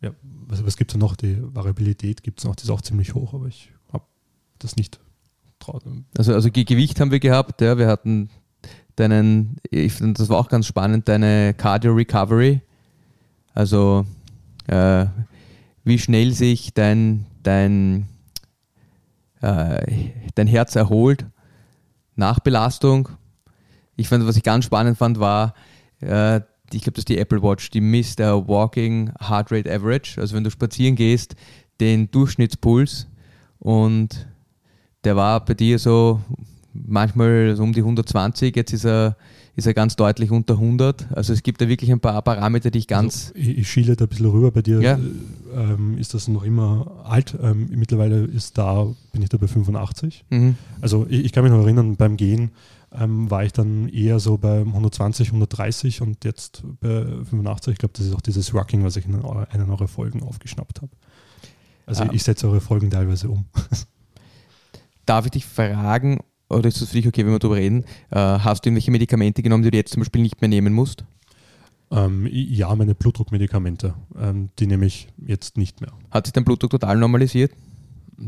[0.00, 1.16] ja, was, was gibt es noch?
[1.16, 4.04] Die Variabilität gibt es noch, die ist auch ziemlich hoch, aber ich habe
[4.60, 5.00] das nicht
[5.58, 5.82] traut.
[6.16, 8.30] Also, also Ge- Gewicht haben wir gehabt, ja, wir hatten
[8.96, 12.60] deinen, ich das war auch ganz spannend, deine Cardio Recovery.
[13.54, 14.06] Also,
[14.66, 15.06] äh,
[15.84, 18.08] wie schnell sich dein, dein,
[19.40, 21.24] äh, dein Herz erholt
[22.16, 23.10] nach Belastung.
[23.94, 25.54] Ich fand, was ich ganz spannend fand, war,
[26.00, 26.40] äh,
[26.72, 30.20] ich glaube, das ist die Apple Watch, die misst der Walking Heart Rate Average.
[30.20, 31.36] Also wenn du spazieren gehst,
[31.80, 33.06] den Durchschnittspuls
[33.58, 34.26] und
[35.04, 36.20] der war bei dir so
[36.86, 39.16] manchmal so um die 120, jetzt ist er,
[39.54, 41.12] ist er ganz deutlich unter 100.
[41.12, 43.32] Also es gibt da wirklich ein paar Parameter, die ich ganz...
[43.34, 44.80] Also ich, ich schiele da ein bisschen rüber bei dir.
[44.80, 44.98] Ja.
[45.54, 47.36] Ähm, ist das noch immer alt?
[47.42, 50.24] Ähm, mittlerweile ist da, bin ich da bei 85.
[50.30, 50.56] Mhm.
[50.80, 52.50] Also ich, ich kann mich noch erinnern, beim Gehen
[52.92, 57.72] ähm, war ich dann eher so bei 120, 130 und jetzt bei 85.
[57.72, 60.92] Ich glaube, das ist auch dieses Rocking, was ich in einer eurer Folgen aufgeschnappt habe.
[61.86, 62.08] Also Ah.
[62.12, 63.44] ich setze eure Folgen teilweise um.
[65.06, 68.16] Darf ich dich fragen, oder ist es für dich okay, wenn wir darüber reden, äh,
[68.18, 71.04] hast du irgendwelche Medikamente genommen, die du jetzt zum Beispiel nicht mehr nehmen musst?
[71.90, 75.92] Ähm, ja, meine Blutdruckmedikamente, ähm, die nehme ich jetzt nicht mehr.
[76.10, 77.52] Hat sich dein Blutdruck total normalisiert?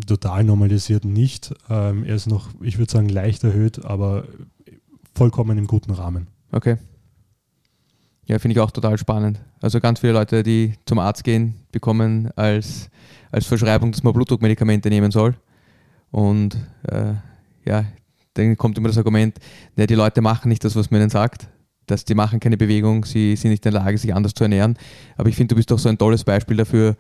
[0.06, 1.54] Total normalisiert nicht.
[1.68, 4.24] Ähm, er ist noch, ich würde sagen, leicht erhöht, aber
[5.14, 6.28] vollkommen im guten Rahmen.
[6.52, 6.76] Okay.
[8.26, 9.40] Ja, finde ich auch total spannend.
[9.60, 12.90] Also ganz viele Leute, die zum Arzt gehen, bekommen als,
[13.32, 15.34] als Verschreibung, dass man Blutdruckmedikamente nehmen soll.
[16.10, 17.14] Und äh,
[17.64, 17.86] ja,
[18.38, 19.38] dann kommt immer das Argument,
[19.76, 21.48] ne, die Leute machen nicht das, was man ihnen sagt.
[21.86, 24.76] Dass die machen keine Bewegung, sie sind nicht in der Lage, sich anders zu ernähren.
[25.16, 26.96] Aber ich finde, du bist doch so ein tolles Beispiel dafür,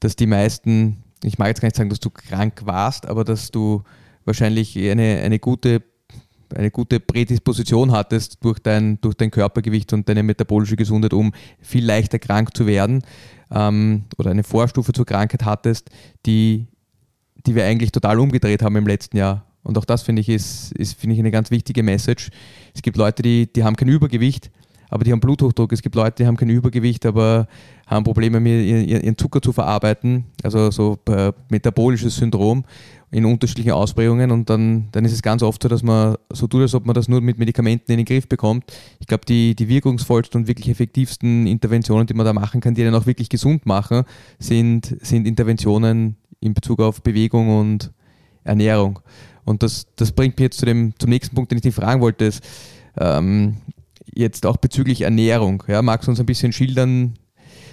[0.00, 3.50] dass die meisten, ich mag jetzt gar nicht sagen, dass du krank warst, aber dass
[3.50, 3.82] du
[4.26, 5.82] wahrscheinlich eine, eine gute
[6.54, 11.84] eine gute Prädisposition hattest durch dein, durch dein Körpergewicht und deine metabolische Gesundheit, um viel
[11.84, 13.02] leichter krank zu werden
[13.50, 15.90] ähm, oder eine Vorstufe zur Krankheit hattest,
[16.24, 16.66] die,
[17.46, 19.45] die wir eigentlich total umgedreht haben im letzten Jahr.
[19.66, 22.30] Und auch das finde ich ist, ist finde ich eine ganz wichtige Message.
[22.74, 24.50] Es gibt Leute, die, die haben kein Übergewicht,
[24.88, 25.72] aber die haben Bluthochdruck.
[25.72, 27.48] Es gibt Leute, die haben kein Übergewicht, aber
[27.86, 32.64] haben Probleme, mit ihren, Zucker zu verarbeiten, also so äh, metabolisches Syndrom
[33.10, 34.30] in unterschiedlichen Ausprägungen.
[34.30, 36.94] Und dann, dann ist es ganz oft so, dass man so tut, als ob man
[36.94, 38.72] das nur mit Medikamenten in den Griff bekommt.
[39.00, 42.84] Ich glaube, die, die wirkungsvollsten und wirklich effektivsten Interventionen, die man da machen kann, die
[42.84, 44.04] einen auch wirklich gesund machen,
[44.38, 47.90] sind, sind Interventionen in Bezug auf Bewegung und
[48.44, 49.00] Ernährung.
[49.46, 52.02] Und das, das bringt mich jetzt zu dem, zum nächsten Punkt, den ich dich fragen
[52.02, 52.26] wollte.
[52.26, 52.44] Ist,
[52.98, 53.56] ähm,
[54.14, 55.62] jetzt auch bezüglich Ernährung.
[55.68, 57.14] Ja, magst du uns ein bisschen schildern?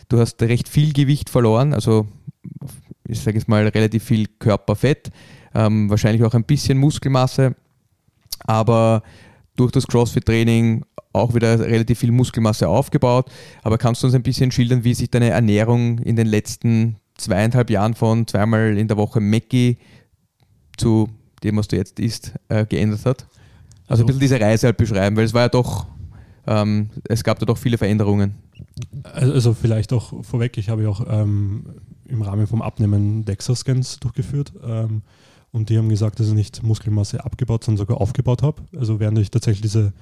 [0.10, 2.08] Du hast recht viel Gewicht verloren, also
[3.08, 5.12] ich sage jetzt mal relativ viel Körperfett,
[5.56, 7.56] ähm, wahrscheinlich auch ein bisschen Muskelmasse,
[8.40, 9.04] aber
[9.56, 10.84] durch das CrossFit-Training
[11.14, 13.30] auch wieder relativ viel Muskelmasse aufgebaut.
[13.62, 17.70] Aber kannst du uns ein bisschen schildern, wie sich deine Ernährung in den letzten zweieinhalb
[17.70, 19.78] Jahren von zweimal in der Woche Mackie
[20.76, 21.08] zu
[21.44, 23.28] dem, was du jetzt isst, äh, geändert hat?
[23.88, 25.88] Also ein bisschen diese Reise halt beschreiben, weil es war ja doch,
[26.48, 28.36] ähm, es gab da doch viele Veränderungen.
[29.04, 31.66] Also also vielleicht auch vorweg, ich habe ja auch ähm,
[32.06, 35.02] im Rahmen vom Abnehmen DEXA-Scans durchgeführt ähm,
[35.52, 38.62] und die haben gesagt, dass ich nicht Muskelmasse abgebaut, sondern sogar aufgebaut habe.
[38.78, 39.94] Also während ich tatsächlich diese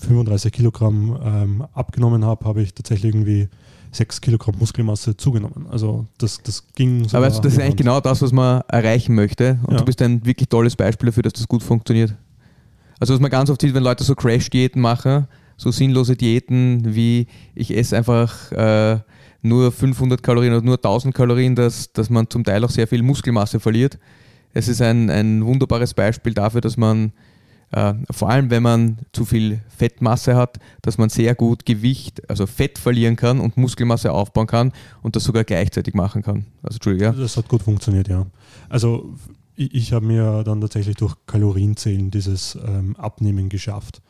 [0.00, 3.48] 35 Kilogramm ähm, abgenommen habe, habe ich tatsächlich irgendwie
[3.92, 5.66] 6 Kilogramm Muskelmasse zugenommen.
[5.70, 9.14] Also das, das ging Aber weißt du, das ist eigentlich genau das, was man erreichen
[9.14, 9.58] möchte.
[9.64, 9.78] Und Ja.
[9.78, 12.14] du bist ein wirklich tolles Beispiel dafür, dass das gut funktioniert.
[13.00, 17.26] Also was man ganz oft sieht, wenn Leute so Crash-Diäten machen, so sinnlose Diäten wie
[17.54, 18.98] ich esse einfach äh,
[19.42, 23.02] nur 500 Kalorien oder nur 1000 Kalorien, dass, dass man zum Teil auch sehr viel
[23.02, 23.98] Muskelmasse verliert.
[24.52, 27.12] Es ist ein, ein wunderbares Beispiel dafür, dass man
[27.72, 32.46] äh, vor allem wenn man zu viel Fettmasse hat, dass man sehr gut Gewicht, also
[32.46, 36.46] Fett verlieren kann und Muskelmasse aufbauen kann und das sogar gleichzeitig machen kann.
[36.62, 37.12] Also ja.
[37.12, 38.26] Das hat gut funktioniert, ja.
[38.68, 39.14] Also
[39.56, 44.00] ich, ich habe mir dann tatsächlich durch Kalorienzählen dieses ähm, Abnehmen geschafft.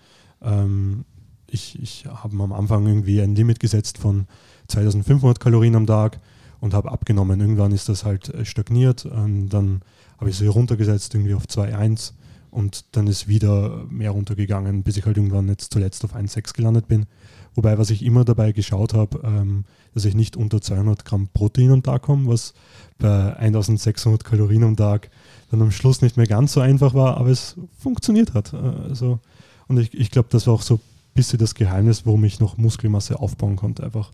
[0.42, 1.04] Ähm,
[1.50, 4.26] ich ich habe am Anfang irgendwie ein Limit gesetzt von
[4.68, 6.20] 2500 Kalorien am Tag
[6.60, 7.40] und habe abgenommen.
[7.40, 9.06] Irgendwann ist das halt äh, stagniert.
[9.06, 9.82] Ähm, dann
[10.18, 12.12] habe ich es wieder runtergesetzt, irgendwie auf 2,1
[12.50, 16.88] und dann ist wieder mehr runtergegangen, bis ich halt irgendwann jetzt zuletzt auf 1,6 gelandet
[16.88, 17.06] bin.
[17.54, 21.72] Wobei, was ich immer dabei geschaut habe, ähm, dass ich nicht unter 200 Gramm Protein
[21.72, 22.54] am Tag komme, was
[22.98, 25.10] bei 1600 Kalorien am Tag
[25.50, 28.52] dann am Schluss nicht mehr ganz so einfach war, aber es funktioniert hat.
[28.52, 29.18] Äh, Also,
[29.66, 30.80] und ich, ich glaube, das war auch so ein
[31.14, 33.82] bisschen das Geheimnis, warum ich noch Muskelmasse aufbauen konnte.
[33.82, 34.12] Einfach,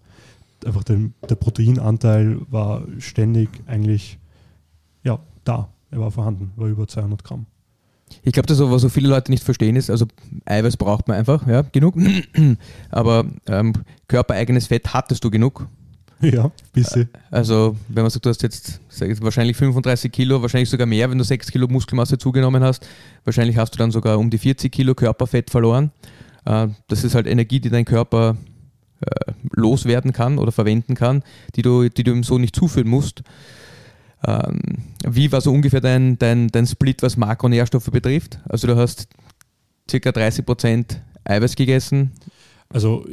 [0.64, 4.18] einfach den, der Proteinanteil war ständig eigentlich
[5.03, 5.68] ja, da.
[5.90, 7.47] Er war vorhanden, war über 200 Gramm.
[8.22, 10.07] Ich glaube, das, was so viele Leute nicht verstehen, ist, also
[10.44, 11.96] Eiweiß braucht man einfach, ja, genug.
[12.90, 13.72] Aber ähm,
[14.09, 15.66] körpereigenes Fett hattest du genug.
[16.20, 17.09] Ja, bisschen.
[17.31, 21.18] Also, wenn man sagt, du hast jetzt ich, wahrscheinlich 35 Kilo, wahrscheinlich sogar mehr, wenn
[21.18, 22.87] du 6 Kilo Muskelmasse zugenommen hast,
[23.24, 25.90] wahrscheinlich hast du dann sogar um die 40 Kilo Körperfett verloren.
[26.44, 28.37] Äh, das ist halt Energie, die dein Körper
[29.00, 31.22] äh, loswerden kann oder verwenden kann,
[31.57, 33.22] die du, die du ihm so nicht zuführen musst.
[34.27, 34.59] Ähm,
[35.07, 38.39] wie war so ungefähr dein, dein, dein Split, was Makronährstoffe betrifft?
[38.49, 39.09] Also du hast
[39.91, 42.13] circa 30% Eiweiß gegessen
[42.69, 43.07] Also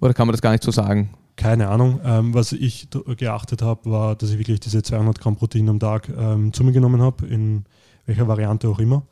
[0.00, 1.10] oder kann man das gar nicht so sagen?
[1.40, 2.00] keine Ahnung.
[2.04, 6.10] Ähm, was ich geachtet habe, war, dass ich wirklich diese 200 Gramm Protein am Tag
[6.10, 7.64] ähm, zu mir genommen habe, in
[8.04, 9.06] welcher Variante auch immer.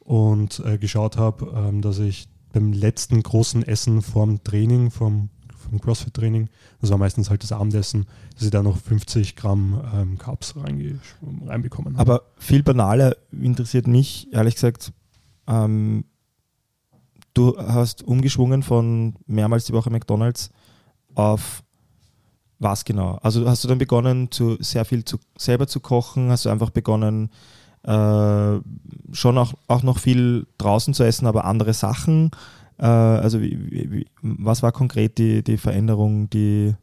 [0.00, 5.30] Und äh, geschaut habe, ähm, dass ich beim letzten großen Essen vorm Training, vom,
[5.68, 6.48] vom CrossFit-Training,
[6.80, 11.96] das war meistens halt das Abendessen, dass ich da noch 50 Gramm ähm, Carbs reinbekommen
[11.96, 12.00] habe.
[12.00, 14.92] Aber viel banaler interessiert mich, ehrlich gesagt,
[15.46, 16.04] ähm,
[17.34, 20.50] du hast umgeschwungen von mehrmals die Woche McDonalds
[21.14, 21.62] auf
[22.58, 23.18] was genau?
[23.22, 26.30] Also hast du dann begonnen, zu, sehr viel zu, selber zu kochen?
[26.30, 27.30] Hast du einfach begonnen,
[27.84, 28.58] äh,
[29.12, 32.32] schon auch, auch noch viel draußen zu essen, aber andere Sachen?
[32.78, 36.74] Äh, also wie, wie, was war konkret die, die Veränderung, die,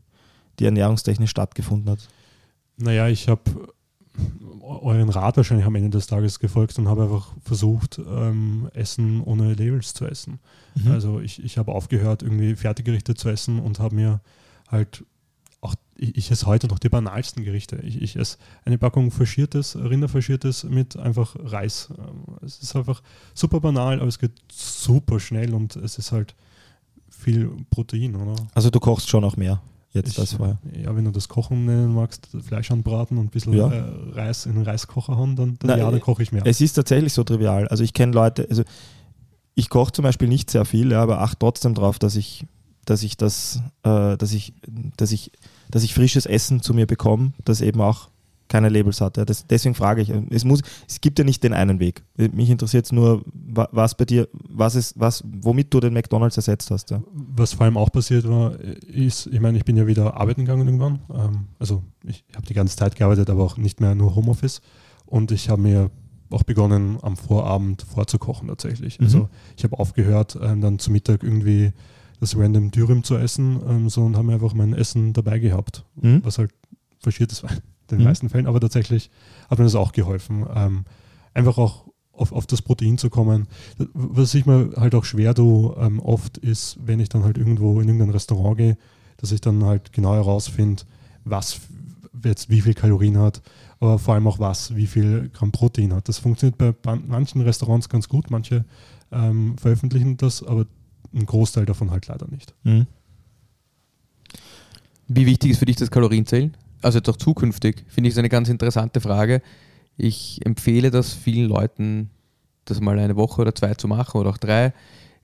[0.60, 2.08] die ernährungstechnisch stattgefunden hat?
[2.78, 3.42] Naja, ich habe
[4.62, 9.54] euren Rat wahrscheinlich am Ende des Tages gefolgt und habe einfach versucht, ähm, Essen ohne
[9.54, 10.40] Labels zu essen.
[10.76, 10.92] Mhm.
[10.92, 14.22] Also ich, ich habe aufgehört, irgendwie Fertiggerichte zu essen und habe mir
[14.70, 15.06] halt
[15.98, 17.78] ich, ich esse heute noch die banalsten Gerichte.
[17.78, 21.90] Ich, ich esse eine Packung faschiertes, Rinderfaschiertes mit einfach Reis.
[21.98, 23.02] Ähm, Es ist einfach
[23.34, 26.36] super banal, aber es geht super schnell und es ist halt
[27.10, 28.36] viel Protein, oder?
[28.54, 29.62] Also du kochst schon auch mehr
[29.94, 30.60] jetzt Ich, als vorher.
[30.74, 33.72] Ja, wenn du das Kochen nennen magst, Fleisch anbraten und ein bisschen Ja.
[33.72, 36.44] äh, Reis in den Reiskocher hauen, dann, dann Na, ja, äh, dann koche ich mehr.
[36.46, 37.68] Es ist tatsächlich so trivial.
[37.70, 38.64] Also ich kenne Leute, also
[39.54, 42.46] ich koche zum Beispiel nicht sehr viel, ja, aber achte trotzdem darauf, dass ich,
[42.84, 44.54] dass ich das, äh, dass ich,
[44.98, 45.32] dass ich,
[45.76, 48.08] dass ich frisches Essen zu mir bekomme, das eben auch
[48.48, 49.18] keine Labels hat.
[49.18, 49.26] Ja.
[49.26, 50.10] Das, deswegen frage ich.
[50.30, 52.04] Es, muss, es gibt ja nicht den einen Weg.
[52.16, 56.38] Mich interessiert es nur, wa- was bei dir, was ist, was, womit du den McDonalds
[56.38, 56.92] ersetzt hast.
[56.92, 57.04] Ja.
[57.14, 58.58] Was vor allem auch passiert war,
[58.88, 61.00] ist, ich meine, ich bin ja wieder arbeiten gegangen irgendwann.
[61.14, 64.62] Ähm, also ich habe die ganze Zeit gearbeitet, aber auch nicht mehr nur Homeoffice.
[65.06, 65.92] Und ich habe mir
[66.30, 69.00] auch begonnen, am Vorabend vorzukochen tatsächlich.
[69.00, 69.06] Mhm.
[69.08, 71.74] Also ich habe aufgehört, ähm, dann zu Mittag irgendwie
[72.26, 75.86] das random Dürüm zu essen, ähm, so und habe mir einfach mein Essen dabei gehabt,
[76.02, 76.22] Mhm.
[76.24, 76.52] was halt
[77.00, 77.58] verschiertes war in
[77.90, 78.04] den Mhm.
[78.06, 79.10] meisten Fällen, aber tatsächlich
[79.50, 80.46] hat mir das auch geholfen.
[80.56, 80.86] Ähm,
[81.34, 83.48] einfach auch auf, auf das Protein zu kommen.
[83.94, 87.80] Was ich mir halt auch schwer tue, ähm, oft ist, wenn ich dann halt irgendwo
[87.82, 88.78] in irgendein Restaurant gehe,
[89.18, 90.84] dass ich dann halt genau herausfinde,
[91.26, 91.60] was
[92.24, 93.42] jetzt wie viel Kalorien hat,
[93.82, 96.08] aber vor allem auch was, wie viel Gramm Protein hat.
[96.08, 98.64] Das funktioniert bei manchen Restaurants ganz gut, manche
[99.12, 100.66] ähm, veröffentlichen das, aber
[101.16, 102.54] ein Großteil davon halt leider nicht.
[102.64, 102.88] Mhm.
[105.08, 106.56] Wie wichtig ist für dich das Kalorienzählen?
[106.82, 109.42] Also jetzt auch zukünftig, finde ich es eine ganz interessante Frage.
[109.98, 112.10] Ich empfehle das vielen Leuten,
[112.66, 114.74] das mal eine Woche oder zwei zu machen oder auch drei,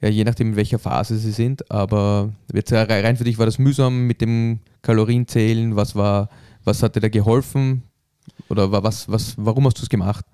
[0.01, 1.69] ja, je nachdem in welcher Phase sie sind.
[1.69, 5.75] Aber jetzt rein für dich war das mühsam mit dem Kalorienzählen.
[5.75, 6.29] Was war,
[6.63, 7.83] was hat dir da geholfen?
[8.49, 10.25] Oder wa- was, was, warum hast du es gemacht?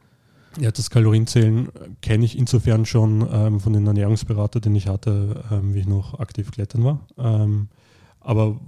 [0.60, 1.70] Ja, das Kalorienzählen
[2.02, 6.20] kenne ich insofern schon ähm, von den Ernährungsberater, den ich hatte, ähm, wie ich noch
[6.20, 7.08] aktiv klettern war.
[7.18, 7.68] Ähm,
[8.20, 8.60] aber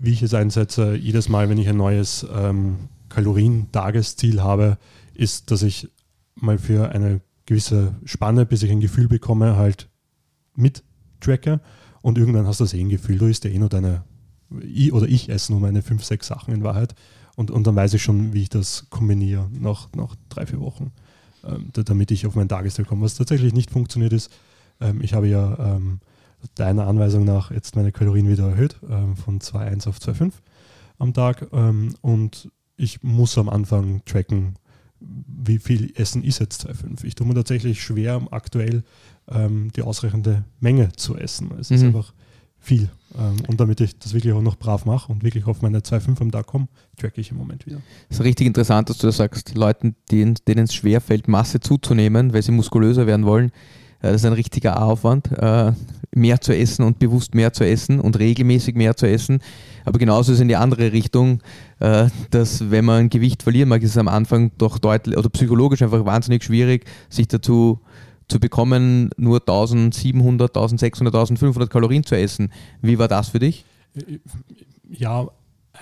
[0.00, 2.76] wie ich es einsetze, jedes Mal, wenn ich ein neues ähm,
[3.08, 4.76] Kalorien-Tagesziel habe,
[5.14, 5.88] ist, dass ich
[6.34, 9.88] mal für eine gewisse Spanne, bis ich ein Gefühl bekomme, halt
[10.54, 10.84] mit
[11.20, 11.60] tracke.
[12.02, 14.04] Und irgendwann hast du das eh ein Gefühl, du isst ja eh nur deine,
[14.62, 16.94] ich oder ich esse nur meine fünf, sechs Sachen in Wahrheit.
[17.34, 20.92] Und, und dann weiß ich schon, wie ich das kombiniere nach, nach drei, vier Wochen
[21.44, 23.02] ähm, da- damit ich auf mein Tagesziel komme.
[23.02, 24.30] Was tatsächlich nicht funktioniert ist,
[24.80, 26.00] ähm, ich habe ja ähm,
[26.54, 30.32] deiner Anweisung nach jetzt meine Kalorien wieder erhöht, ähm, von 2,1 auf 2,5
[30.98, 34.54] am Tag ähm, und ich muss am Anfang tracken,
[35.00, 37.04] wie viel Essen ist jetzt 2,5.
[37.04, 38.82] Ich tue mir tatsächlich schwer, aktuell
[39.76, 41.52] die ausreichende Menge zu essen.
[41.60, 41.88] Es ist Mhm.
[41.88, 42.12] einfach
[42.60, 42.90] viel.
[43.18, 46.20] Ähm, und damit ich das wirklich auch noch brav mache und wirklich auf meine 2,5
[46.20, 47.80] am Tag komme, tracke ich im Moment wieder.
[48.08, 49.54] Es ist richtig interessant, dass du das sagst.
[49.54, 53.50] Leuten, denen, es schwerfällt, Masse zuzunehmen, weil sie muskulöser werden wollen,
[54.02, 55.72] äh, das ist ein richtiger Aufwand, äh,
[56.14, 59.40] mehr zu essen und bewusst mehr zu essen und regelmäßig mehr zu essen.
[59.84, 61.40] Aber genauso ist es in die andere Richtung,
[61.78, 65.82] äh, dass wenn man Gewicht verlieren mag, ist es am Anfang doch deutlich oder psychologisch
[65.82, 67.80] einfach wahnsinnig schwierig, sich dazu
[68.30, 72.52] zu bekommen, nur 1700, 1600, 1500 Kalorien zu essen.
[72.80, 73.64] Wie war das für dich?
[74.88, 75.28] Ja,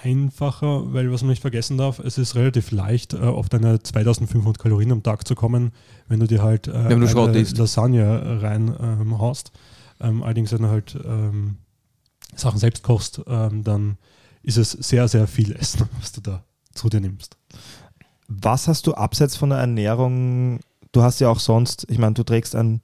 [0.03, 4.59] einfacher, weil was man nicht vergessen darf, es ist relativ leicht, äh, auf deine 2500
[4.59, 5.73] Kalorien am Tag zu kommen,
[6.09, 7.43] wenn du dir halt äh, Wenn du Schrott eine.
[7.43, 9.53] Lasagne rein ähm, haust.
[10.01, 11.57] Ähm, allerdings, wenn du halt ähm,
[12.35, 13.99] Sachen selbst kochst, ähm, dann
[14.43, 17.37] ist es sehr, sehr viel Essen, was du da zu dir nimmst.
[18.29, 20.61] Was hast du abseits von der Ernährung?
[20.93, 22.81] Du hast ja auch sonst, ich meine, du trägst ein,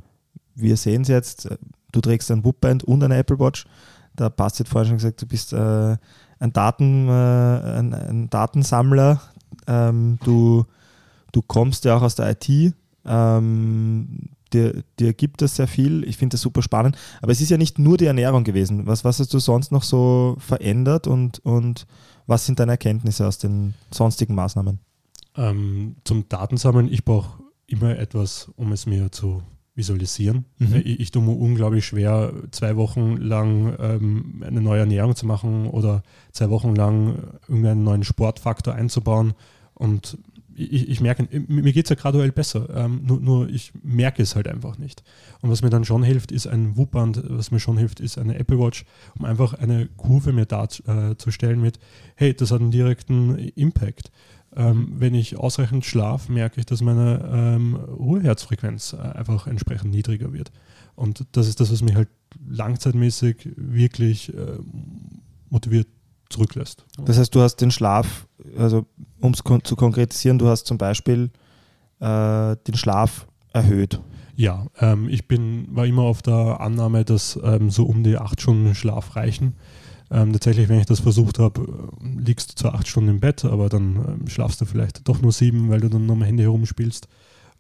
[0.55, 1.57] wir sehen es jetzt, äh,
[1.93, 3.67] du trägst ein Whoop-Band und eine Apple Watch.
[4.17, 5.97] Da passt jetzt vorhin schon gesagt, du bist äh,
[6.39, 9.21] ein, Daten, äh, ein, ein Datensammler.
[9.67, 10.65] Ähm, du,
[11.33, 12.75] du kommst ja auch aus der IT.
[13.07, 16.05] Ähm, dir, dir gibt das sehr viel.
[16.05, 16.97] Ich finde das super spannend.
[17.23, 18.87] Aber es ist ja nicht nur die Ernährung gewesen.
[18.87, 21.87] Was, was hast du sonst noch so verändert und, und
[22.27, 24.79] was sind deine Erkenntnisse aus den sonstigen Maßnahmen?
[25.37, 29.43] Ähm, zum Datensammeln, ich brauche immer etwas, um es mir zu
[29.75, 30.45] visualisieren.
[30.59, 30.75] Mhm.
[30.75, 35.27] Äh, Ich, ich tue mir unglaublich schwer, zwei Wochen lang ähm, eine neue Ernährung zu
[35.27, 39.35] machen oder zwei Wochen lang irgendeinen neuen Sportfaktor einzubauen.
[39.75, 40.19] Und
[40.57, 44.37] ich, ich merke, mir geht es ja graduell besser, ähm, nur, nur ich merke es
[44.37, 45.03] halt einfach nicht.
[45.41, 48.39] Und was mir dann schon hilft, ist ein Whoop-Band, was mir schon hilft, ist eine
[48.39, 48.85] Apple Watch,
[49.19, 51.81] um einfach eine Kurve mir darzustellen mit,
[52.15, 54.13] hey, das hat einen direkten Impact.
[54.57, 60.33] Ähm, wenn ich ausreichend schlafe, merke ich, dass meine ähm, Ruheherzfrequenz äh, einfach entsprechend niedriger
[60.33, 60.53] wird.
[60.95, 62.09] Und das ist das, was mich halt
[62.49, 64.59] langzeitmäßig wirklich äh,
[65.51, 65.89] motiviert
[66.29, 66.85] zurücklässt.
[67.05, 68.87] Das heißt, du hast den Schlaf, also
[69.21, 71.31] um es kon zu konkretisieren, du hast zum Beispiel
[72.01, 74.01] äh, den Schlaf erhöht.
[74.37, 78.41] Ja, ähm, ich bin, war immer auf der Annahme, dass ähm, so um die acht
[78.41, 79.55] Stunden Schlaf reichen.
[80.15, 83.45] Ähm, tatsächlich, wenn ich das versucht habe, äh, liegst du zwar acht Stunden im Bett,
[83.45, 87.09] aber dann ähm, schlafst du vielleicht doch nur sieben, weil du dann am Handy herumspielst.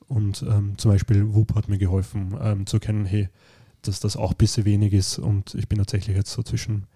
[0.06, 3.28] Und ähm, zum Beispiel Whoop hat mir geholfen ähm, zu erkennen, hey,
[3.82, 5.18] dass das auch ein bisschen wenig ist.
[5.18, 6.86] Und ich bin tatsächlich jetzt so zwischen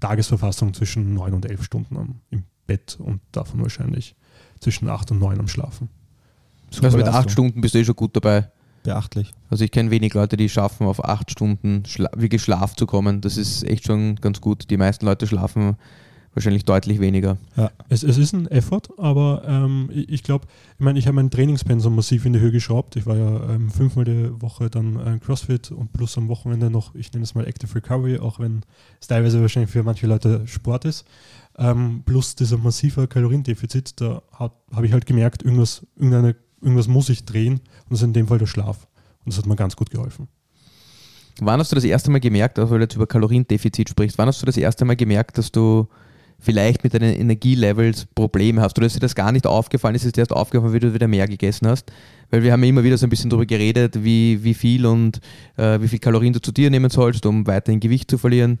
[0.00, 4.14] Tagesverfassung zwischen neun und elf Stunden am, im Bett und davon wahrscheinlich
[4.60, 5.88] zwischen acht und neun am Schlafen.
[6.70, 7.22] Super also mit Leistung.
[7.22, 8.50] acht Stunden bist du eh schon gut dabei.
[8.82, 9.32] Beachtlich.
[9.48, 13.20] Also ich kenne wenig Leute, die schaffen, auf acht Stunden Schla wirklich Schlaf zu kommen.
[13.20, 14.70] Das ist echt schon ganz gut.
[14.70, 15.76] Die meisten Leute schlafen
[16.34, 17.36] wahrscheinlich deutlich weniger.
[17.88, 20.46] Es, es ist ein Effort, aber ähm, ich, ich glaube,
[20.78, 22.96] ich meine, ich habe mein Trainingspensum massiv in die Höhe geschraubt.
[22.96, 26.94] Ich war ja ähm, fünfmal die Woche dann äh, CrossFit und plus am Wochenende noch,
[26.94, 28.62] ich nenne es mal Active Recovery, auch wenn
[29.00, 31.04] es teilweise wahrscheinlich für manche Leute Sport ist.
[31.58, 37.24] Ähm, plus dieser massive Kaloriendefizit, da habe ich halt gemerkt, irgendwas, irgendeine, irgendwas muss ich
[37.24, 38.86] drehen und das ist in dem Fall der Schlaf.
[39.24, 40.28] Und das hat mir ganz gut geholfen.
[41.40, 44.28] Wann hast du das erste Mal gemerkt, also weil du jetzt über Kaloriendefizit sprichst, wann
[44.28, 45.88] hast du das erste Mal gemerkt, dass du
[46.38, 50.12] vielleicht mit deinen Energielevels Probleme hast oder ist dir das gar nicht aufgefallen, ist es
[50.12, 51.90] dir erst aufgefallen, wie du wieder mehr gegessen hast?
[52.30, 55.20] Weil wir haben ja immer wieder so ein bisschen darüber geredet, wie, wie viel und
[55.56, 58.58] äh, wie viel Kalorien du zu dir nehmen sollst, um weiterhin Gewicht zu verlieren.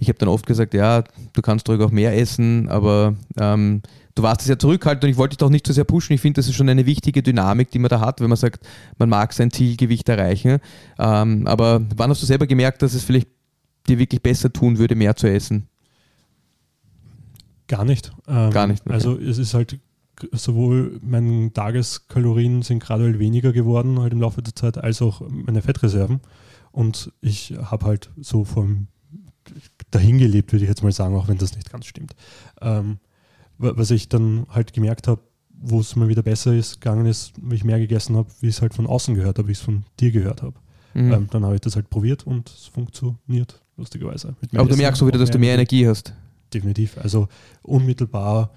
[0.00, 3.82] Ich habe dann oft gesagt, ja, du kannst ruhig auch mehr essen, aber ähm,
[4.14, 6.14] du warst sehr zurückhaltend und ich wollte dich doch nicht so sehr pushen.
[6.14, 8.66] Ich finde, das ist schon eine wichtige Dynamik, die man da hat, wenn man sagt,
[8.98, 10.58] man mag sein Zielgewicht erreichen.
[10.98, 13.28] Ähm, aber wann hast du selber gemerkt, dass es vielleicht
[13.88, 15.68] dir wirklich besser tun würde, mehr zu essen?
[17.68, 18.10] Gar nicht.
[18.26, 18.94] Ähm, Gar nicht, okay.
[18.94, 19.78] Also es ist halt
[20.32, 25.60] sowohl meine Tageskalorien sind graduell weniger geworden halt im Laufe der Zeit, als auch meine
[25.60, 26.20] Fettreserven.
[26.72, 28.86] Und ich habe halt so vom
[29.90, 32.14] dahin gelebt, würde ich jetzt mal sagen, auch wenn das nicht ganz stimmt.
[32.60, 32.98] Ähm,
[33.58, 35.20] wa- was ich dann halt gemerkt habe,
[35.62, 38.56] wo es mal wieder besser ist, gegangen ist, wie ich mehr gegessen habe, wie ich
[38.56, 40.54] es halt von außen gehört habe, wie ich es von dir gehört habe.
[40.94, 41.12] Mhm.
[41.12, 44.34] Ähm, dann habe ich das halt probiert und es funktioniert, lustigerweise.
[44.54, 46.14] Aber du merkst auch wieder, dass du mehr Energie hast.
[46.52, 46.98] Definitiv.
[46.98, 47.28] Also
[47.62, 48.50] unmittelbar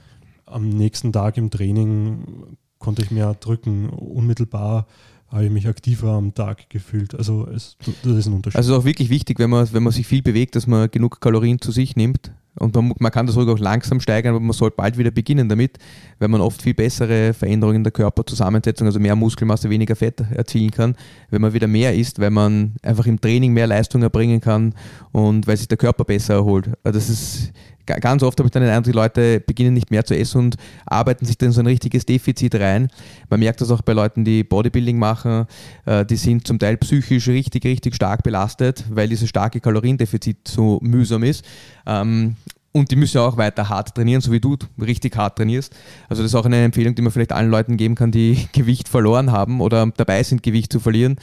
[0.45, 3.89] am nächsten Tag im Training konnte ich mehr drücken.
[3.89, 4.87] Unmittelbar
[5.33, 7.15] habe ich mich aktiver am Tag gefühlt.
[7.15, 8.55] Also es, das ist ein Unterschied.
[8.55, 10.91] Also es ist auch wirklich wichtig, wenn man, wenn man sich viel bewegt, dass man
[10.91, 12.31] genug Kalorien zu sich nimmt.
[12.59, 15.49] Und man, man kann das ruhig auch langsam steigern, aber man soll bald wieder beginnen
[15.49, 15.79] damit,
[16.19, 20.69] weil man oft viel bessere Veränderungen in der Körperzusammensetzung, also mehr Muskelmasse, weniger Fett erzielen
[20.69, 20.95] kann,
[21.31, 24.75] wenn man wieder mehr isst, weil man einfach im Training mehr Leistung erbringen kann
[25.11, 26.69] und weil sich der Körper besser erholt.
[26.83, 27.53] Also das ist
[27.85, 30.55] ganz oft habe ich dann den Eindruck, die Leute beginnen nicht mehr zu essen und
[30.85, 32.89] arbeiten sich dann so ein richtiges Defizit rein.
[33.29, 35.45] Man merkt das auch bei Leuten, die Bodybuilding machen,
[35.85, 40.79] äh, die sind zum Teil psychisch richtig, richtig stark belastet, weil dieses starke Kaloriendefizit so
[40.81, 41.43] mühsam ist.
[41.85, 42.35] Ähm,
[42.71, 45.75] und die müssen ja auch weiter hart trainieren, so wie du richtig hart trainierst.
[46.09, 48.89] Also das ist auch eine Empfehlung, die man vielleicht allen Leuten geben kann, die Gewicht
[48.89, 51.17] verloren haben oder dabei sind, Gewicht zu verlieren.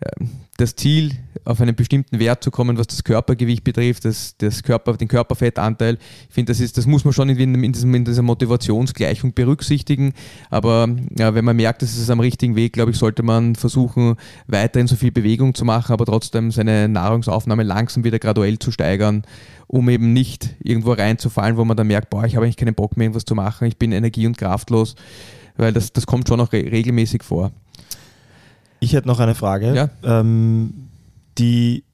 [0.00, 1.12] Ähm, Das Ziel,
[1.44, 5.98] auf einen bestimmten Wert zu kommen, was das Körpergewicht betrifft, das, das Körper, den Körperfettanteil,
[6.28, 10.12] ich finde, das, ist, das muss man schon in, in, diesem, in dieser Motivationsgleichung berücksichtigen.
[10.50, 10.88] Aber
[11.18, 14.16] ja, wenn man merkt, es ist am richtigen Weg, glaube ich, sollte man versuchen,
[14.46, 19.22] weiterhin so viel Bewegung zu machen, aber trotzdem seine Nahrungsaufnahme langsam wieder graduell zu steigern,
[19.66, 22.96] um eben nicht irgendwo reinzufallen, wo man dann merkt, boah, ich habe eigentlich keinen Bock
[22.96, 24.96] mehr, irgendwas zu machen, ich bin energie- und kraftlos,
[25.56, 27.52] weil das, das kommt schon auch re regelmäßig vor.
[28.80, 29.74] Ich hätte noch eine Frage.
[29.74, 29.90] Ja.
[30.02, 30.89] Ähm,
[31.38, 31.84] die,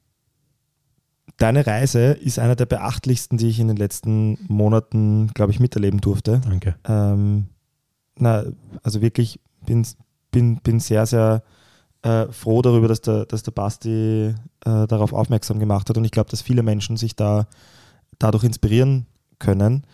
[1.37, 6.01] deine Reise ist einer der beachtlichsten, die ich in den letzten Monaten, glaube ich, miterleben
[6.01, 6.41] durfte.
[6.45, 6.77] Danke.
[6.87, 7.47] Ähm,
[8.19, 8.45] na,
[8.83, 9.87] also wirklich bin,
[10.31, 11.43] bin, bin sehr, sehr
[12.03, 13.91] äh, froh darüber, dass der, dass der Basti
[14.29, 14.35] äh,
[14.87, 15.97] darauf aufmerksam gemacht hat.
[15.97, 17.47] Und ich glaube, dass viele Menschen sich da
[18.19, 19.07] dadurch inspirieren
[19.39, 19.85] können.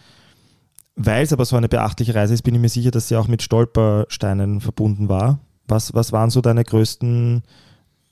[0.94, 3.28] Weil es aber so eine beachtliche Reise ist, bin ich mir sicher, dass sie auch
[3.28, 5.40] mit Stolpersteinen verbunden war.
[5.66, 7.42] Was, was waren so deine größten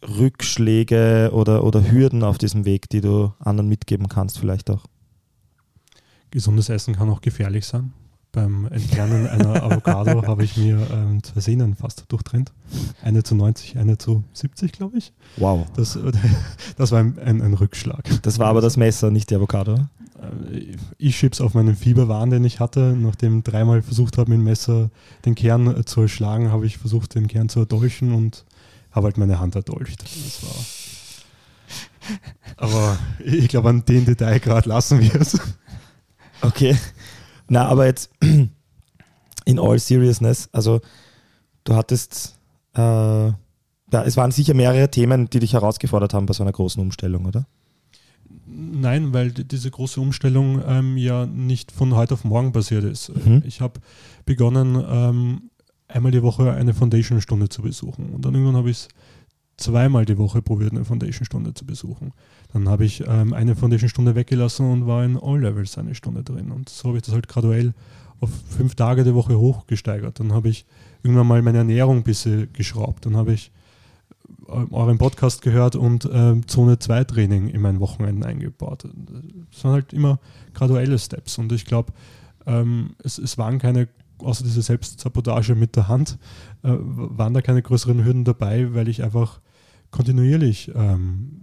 [0.02, 4.84] Rückschläge oder, oder Hürden auf diesem Weg, die du anderen mitgeben kannst, vielleicht auch?
[6.30, 7.92] Gesundes Essen kann auch gefährlich sein.
[8.32, 12.52] Beim Entfernen einer Avocado habe ich mir ähm, zwei Sehnen fast durchtrennt.
[13.02, 15.12] Eine zu 90, eine zu 70, glaube ich.
[15.36, 15.66] Wow.
[15.74, 15.98] Das,
[16.76, 18.08] das war ein, ein, ein Rückschlag.
[18.22, 19.74] Das war aber das Messer, nicht die Avocado.
[19.74, 22.96] Äh, Ich schieb's auf meinen Fieberwahn, den ich hatte.
[22.96, 24.90] Nachdem dreimal versucht habe, mit dem Messer
[25.24, 28.44] den Kern äh, zu erschlagen, habe ich versucht, den Kern zu erdolchen und
[28.92, 30.02] habe halt meine Hand erdolcht.
[30.02, 30.64] Das war.
[32.56, 35.38] Aber ich glaube, an den Detailgrad lassen wir es.
[36.42, 36.76] Okay.
[37.48, 38.10] Na, aber jetzt
[39.44, 40.80] in all seriousness, also
[41.64, 42.36] du hattest,
[42.74, 43.36] äh, ja,
[44.04, 47.46] es waren sicher mehrere Themen, die dich herausgefordert haben bei so einer großen Umstellung, oder?
[48.46, 53.10] Nein, weil die- diese große Umstellung ähm, ja nicht von heute auf morgen passiert ist.
[53.26, 53.42] Mhm.
[53.46, 53.80] Ich habe
[54.24, 55.49] begonnen, ähm,
[55.92, 58.10] einmal die Woche eine Foundation-Stunde zu besuchen.
[58.10, 58.88] Und dann irgendwann habe ich es
[59.56, 62.12] zweimal die Woche probiert, eine Foundation-Stunde zu besuchen.
[62.52, 66.50] Dann habe ich ähm, eine Foundation-Stunde weggelassen und war in All-Levels eine Stunde drin.
[66.50, 67.74] Und so habe ich das halt graduell
[68.20, 70.20] auf fünf Tage die Woche hochgesteigert.
[70.20, 70.66] Dann habe ich
[71.02, 73.06] irgendwann mal meine Ernährung ein bisschen geschraubt.
[73.06, 73.52] Dann habe ich
[74.48, 78.84] äh, euren Podcast gehört und ähm, Zone 2 Training in meinen Wochenenden eingebaut.
[79.50, 80.18] Das waren halt immer
[80.54, 81.92] graduelle Steps und ich glaube,
[82.46, 83.88] ähm, es, es waren keine,
[84.22, 86.18] außer diese Selbstsabotage mit der Hand,
[86.62, 89.40] äh, waren da keine größeren Hürden dabei, weil ich einfach
[89.90, 91.42] kontinuierlich ähm,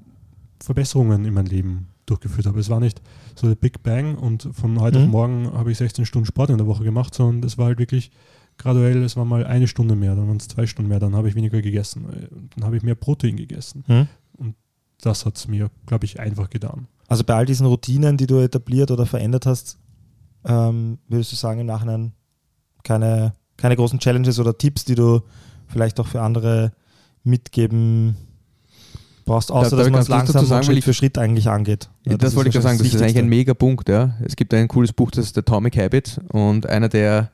[0.60, 2.60] Verbesserungen in mein Leben durchgeführt habe.
[2.60, 3.02] Es war nicht
[3.36, 5.06] so der Big Bang und von heute Mhm.
[5.06, 7.80] auf morgen habe ich 16 Stunden Sport in der Woche gemacht, sondern es war halt
[7.80, 8.12] wirklich
[8.58, 11.30] graduell, es war mal eine Stunde mehr, dann waren es zwei Stunden mehr, dann habe
[11.30, 13.84] ich weniger gegessen, äh, dann habe ich mehr Protein gegessen.
[13.88, 14.08] Hm?
[15.02, 16.88] Das hat es mir, glaube ich, einfach getan.
[17.08, 19.78] Also bei all diesen Routinen, die du etabliert oder verändert hast,
[20.44, 22.14] ähm, würdest du sagen im Nachhinein
[22.88, 25.22] keine, keine großen Challenges oder Tipps, die du
[25.68, 26.72] vielleicht auch für andere
[27.24, 28.16] mitgeben
[29.26, 31.90] brauchst, außer da dass man es langsam sagen, Schritt für Schritt eigentlich angeht.
[32.06, 33.90] Ja, das, wollte ich gerade sagen, das ist eigentlich ein mega Punkt.
[33.90, 34.16] Ja.
[34.24, 37.30] Es gibt ein cooles Buch, das ist der Atomic Habit und einer der,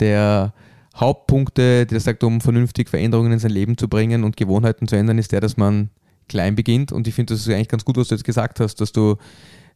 [0.00, 0.54] der
[0.96, 4.96] Hauptpunkte, die das sagt, um vernünftig Veränderungen in sein Leben zu bringen und Gewohnheiten zu
[4.96, 5.90] ändern, ist der, dass man
[6.28, 8.80] klein beginnt und ich finde, das ist eigentlich ganz gut, was du jetzt gesagt hast,
[8.80, 9.16] dass du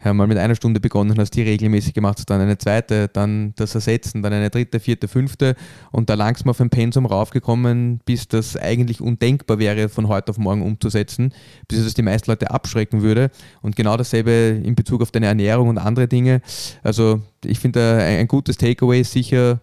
[0.05, 3.53] ja, mal mit einer Stunde begonnen hast, die regelmäßig gemacht hast, dann eine zweite, dann
[3.57, 5.57] das Ersetzen, dann eine dritte, vierte, fünfte
[5.91, 10.39] und da langsam auf ein Pensum raufgekommen, bis das eigentlich undenkbar wäre, von heute auf
[10.39, 11.33] morgen umzusetzen,
[11.67, 13.31] bis es die meisten Leute abschrecken würde.
[13.61, 16.43] Und genau dasselbe in Bezug auf deine Ernährung und andere Dinge.
[16.83, 19.61] Also ich finde, ein, ein gutes Takeaway ist sicher,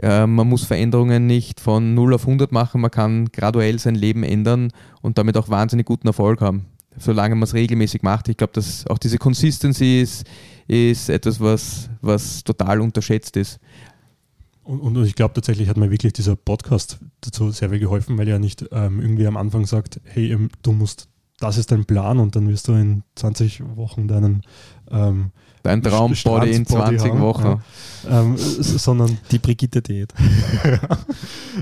[0.00, 4.22] äh, man muss Veränderungen nicht von 0 auf 100 machen, man kann graduell sein Leben
[4.22, 6.66] ändern und damit auch wahnsinnig guten Erfolg haben
[6.98, 8.28] solange man es regelmäßig macht.
[8.28, 10.24] Ich glaube, dass auch diese Consistency ist,
[10.66, 13.58] ist etwas, was, was total unterschätzt ist.
[14.64, 18.28] Und, und ich glaube tatsächlich hat mir wirklich dieser Podcast dazu sehr viel geholfen, weil
[18.28, 21.08] er nicht ähm, irgendwie am Anfang sagt, hey, ähm, du musst,
[21.40, 24.42] das ist dein Plan und dann wirst du in 20 Wochen deinen
[24.90, 25.32] ähm,
[25.62, 27.60] Dein Traumbody in Strandsbody 20 haben, Wochen.
[28.08, 28.20] ja.
[28.20, 30.12] ähm, sondern Die Brigitte-Diät.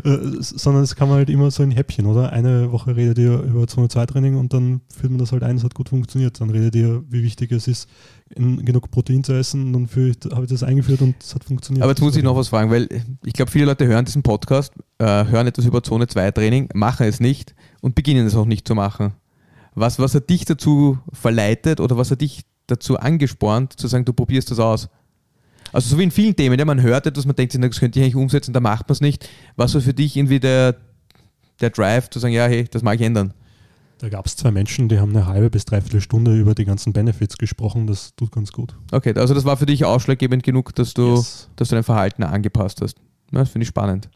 [0.05, 2.33] Äh, sondern es kann man halt immer so in Häppchen, oder?
[2.33, 5.57] Eine Woche redet ihr über Zone 2 Training und dann führt man das halt ein,
[5.57, 6.41] es hat gut funktioniert.
[6.41, 7.89] Dann redet ihr, wie wichtig es ist,
[8.37, 11.83] genug Protein zu essen und dann habe ich das eingeführt und es hat funktioniert.
[11.83, 12.89] Aber jetzt muss ich noch was fragen, weil
[13.25, 17.07] ich glaube, viele Leute hören diesen Podcast, äh, hören etwas über Zone 2 Training, machen
[17.07, 19.13] es nicht und beginnen es auch nicht zu machen.
[19.75, 24.13] Was, was hat dich dazu verleitet oder was hat dich dazu angespornt, zu sagen, du
[24.13, 24.89] probierst das aus?
[25.73, 27.99] Also so wie in vielen Themen, ja, man hört etwas, man denkt sich, das könnte
[27.99, 29.29] ich eigentlich umsetzen, da macht man es nicht.
[29.57, 30.77] Was war für dich irgendwie der,
[31.61, 33.35] der Drive, zu sagen, ja, hey, das mag ich ändern?
[33.99, 36.93] Da gab es zwei Menschen, die haben eine halbe bis dreiviertel Stunde über die ganzen
[36.93, 38.75] Benefits gesprochen, das tut ganz gut.
[38.91, 41.49] Okay, also das war für dich ausschlaggebend genug, dass du, Yes.
[41.57, 42.97] dass du dein Verhalten angepasst hast.
[43.31, 44.09] Ja, das finde ich spannend.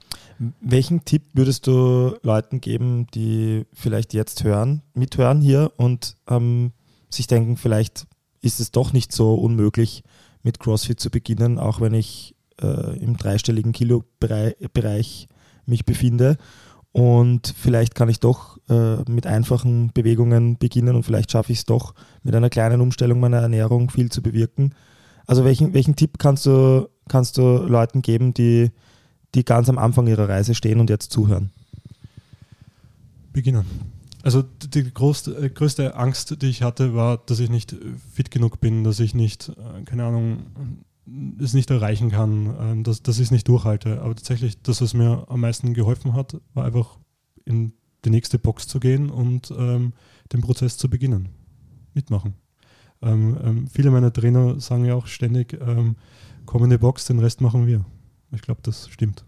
[0.61, 6.73] Welchen Tipp würdest du Leuten geben, die vielleicht jetzt hören, mithören hier und ähm,
[7.11, 8.07] sich denken, vielleicht
[8.45, 10.05] ist es doch nicht so unmöglich,
[10.43, 15.29] mit CrossFit zu beginnen, auch wenn ich äh, im dreistelligen Kilo-Bereich
[15.67, 16.37] mich befinde.
[16.93, 21.65] Und vielleicht kann ich doch äh, mit einfachen Bewegungen beginnen und vielleicht schaffe ich es
[21.65, 24.75] doch mit einer kleinen Umstellung meiner Ernährung viel zu bewirken.
[25.27, 28.71] Also welchen, welchen Tipp kannst du, kannst du Leuten geben, die,
[29.35, 31.51] die ganz am Anfang ihrer Reise stehen und jetzt zuhören?
[33.33, 33.65] Beginnen.
[34.25, 37.77] Also die größte, äh, größte Angst, die ich hatte, war, dass ich nicht
[38.15, 40.47] fit genug bin, dass ich nicht, äh, keine Ahnung,
[41.39, 44.01] es nicht erreichen kann, ähm, dass, dass ich es nicht durchhalte.
[44.01, 46.99] Aber tatsächlich, das, was mir am meisten geholfen hat, war einfach
[47.45, 47.75] in
[48.07, 49.93] die nächste Box zu gehen und ähm,
[50.33, 51.29] den Prozess zu beginnen.
[51.93, 52.33] Mitmachen.
[53.03, 55.97] Ähm, ähm, viele meiner Trainer sagen ja auch ständig, ähm,
[56.47, 57.85] komm in die Box, den Rest machen wir.
[58.33, 59.23] Ich glaube, das stimmt.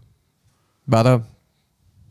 [0.87, 1.27] War da,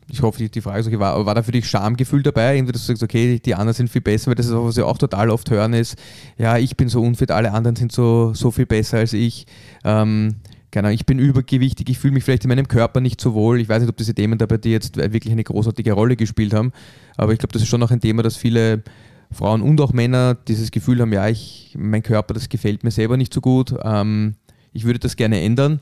[0.09, 2.55] ich hoffe, die- Frage ist war, war da für dich Schamgefühl dabei?
[2.55, 4.77] Irgendwie, dass du sagst, okay, die anderen sind viel besser, weil das ist auch, was
[4.77, 5.97] wir auch total oft hören, ist,
[6.37, 9.45] ja, ich bin so unfit, alle anderen sind so, so viel besser als ich.
[9.83, 10.35] Ähm,
[10.71, 13.59] keine Ahnung, ich bin übergewichtig, ich fühle mich vielleicht in meinem Körper nicht so wohl.
[13.59, 16.53] Ich weiß nicht, ob diese Themen da bei dir jetzt wirklich eine großartige Rolle gespielt
[16.53, 16.71] haben,
[17.15, 18.83] aber ich glaube, das ist schon noch ein Thema, dass viele
[19.31, 23.17] Frauen und auch Männer dieses Gefühl haben, ja, ich, mein Körper, das gefällt mir selber
[23.17, 23.73] nicht so gut.
[23.83, 24.35] Ähm,
[24.71, 25.79] ich würde das gerne ändern.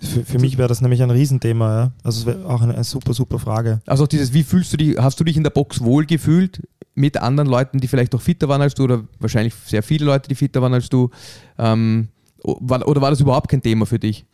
[0.00, 1.74] Für, für mich wäre das nämlich ein Riesenthema.
[1.74, 1.92] Ja?
[2.02, 3.80] Also es wäre auch eine, eine super, super Frage.
[3.86, 6.66] Also auch dieses, wie fühlst du dich, hast du dich in der Box wohl gefühlt
[6.94, 10.28] mit anderen Leuten, die vielleicht auch fitter waren als du oder wahrscheinlich sehr viele Leute,
[10.28, 11.10] die fitter waren als du?
[11.58, 12.08] Ähm,
[12.42, 14.24] oder war das überhaupt kein Thema für dich?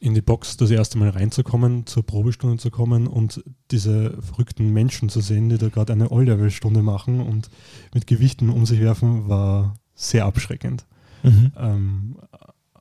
[0.00, 5.08] in die Box das erste Mal reinzukommen, zur Probestunde zu kommen und diese verrückten Menschen
[5.08, 7.48] zu sehen, die da gerade eine All-Level-Stunde machen und
[7.94, 10.84] mit Gewichten um sich werfen, war sehr abschreckend.
[11.24, 12.16] Ähm,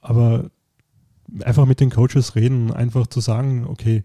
[0.01, 0.51] aber
[1.41, 4.03] einfach mit den Coaches reden, einfach zu sagen, okay,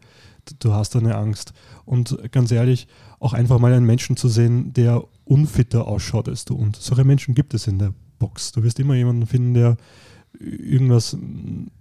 [0.59, 1.53] du hast eine Angst.
[1.85, 6.55] Und ganz ehrlich, auch einfach mal einen Menschen zu sehen, der unfitter ausschaut als du.
[6.55, 8.53] Und solche Menschen gibt es in der Box.
[8.53, 9.77] Du wirst immer jemanden finden, der
[10.39, 11.17] irgendwas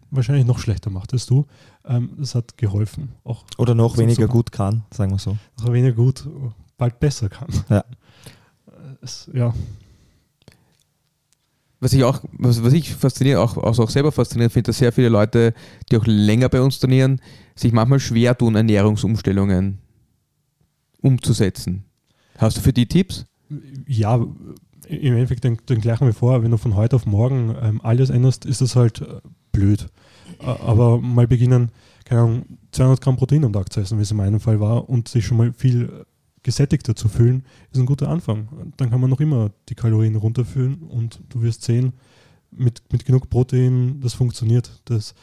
[0.10, 1.46] wahrscheinlich noch schlechter macht als du.
[1.86, 3.10] Ähm, das hat geholfen.
[3.24, 4.34] Auch Oder noch weniger super.
[4.34, 5.38] gut kann, sagen wir so.
[5.64, 6.28] er weniger gut,
[6.78, 7.50] bald besser kann.
[7.70, 7.84] Ja.
[9.02, 9.54] Es, ja.
[11.80, 14.92] Was ich auch, was, was ich faszinierend, auch, also auch selber faszinierend finde, dass sehr
[14.92, 15.54] viele Leute,
[15.92, 17.22] die auch länger bei uns trainieren,
[17.56, 19.78] sich manchmal schwer tun, Ernährungsumstellungen
[21.02, 21.84] umzusetzen.
[22.38, 23.26] Hast du für die Tipps?
[23.88, 24.16] ja,
[24.88, 28.10] im Endeffekt den, den gleichen wie vorher, wenn du von heute auf morgen ähm, alles
[28.10, 29.22] änderst, ist das halt äh,
[29.52, 29.88] blöd.
[30.40, 31.72] Aber mal beginnen,
[32.06, 34.90] keine Ahnung, 200 Gramm Protein am Tag zu essen, wie es in meinem Fall war,
[34.90, 36.06] und sich schon mal viel
[36.48, 37.44] gesättigter zu fühlen,
[37.74, 38.72] ist ein guter Anfang.
[38.78, 41.92] Dann kann man noch immer die Kalorien runterführen und du wirst sehen,
[42.52, 44.82] mit, mit genug Protein, das funktioniert.
[44.86, 45.14] Das,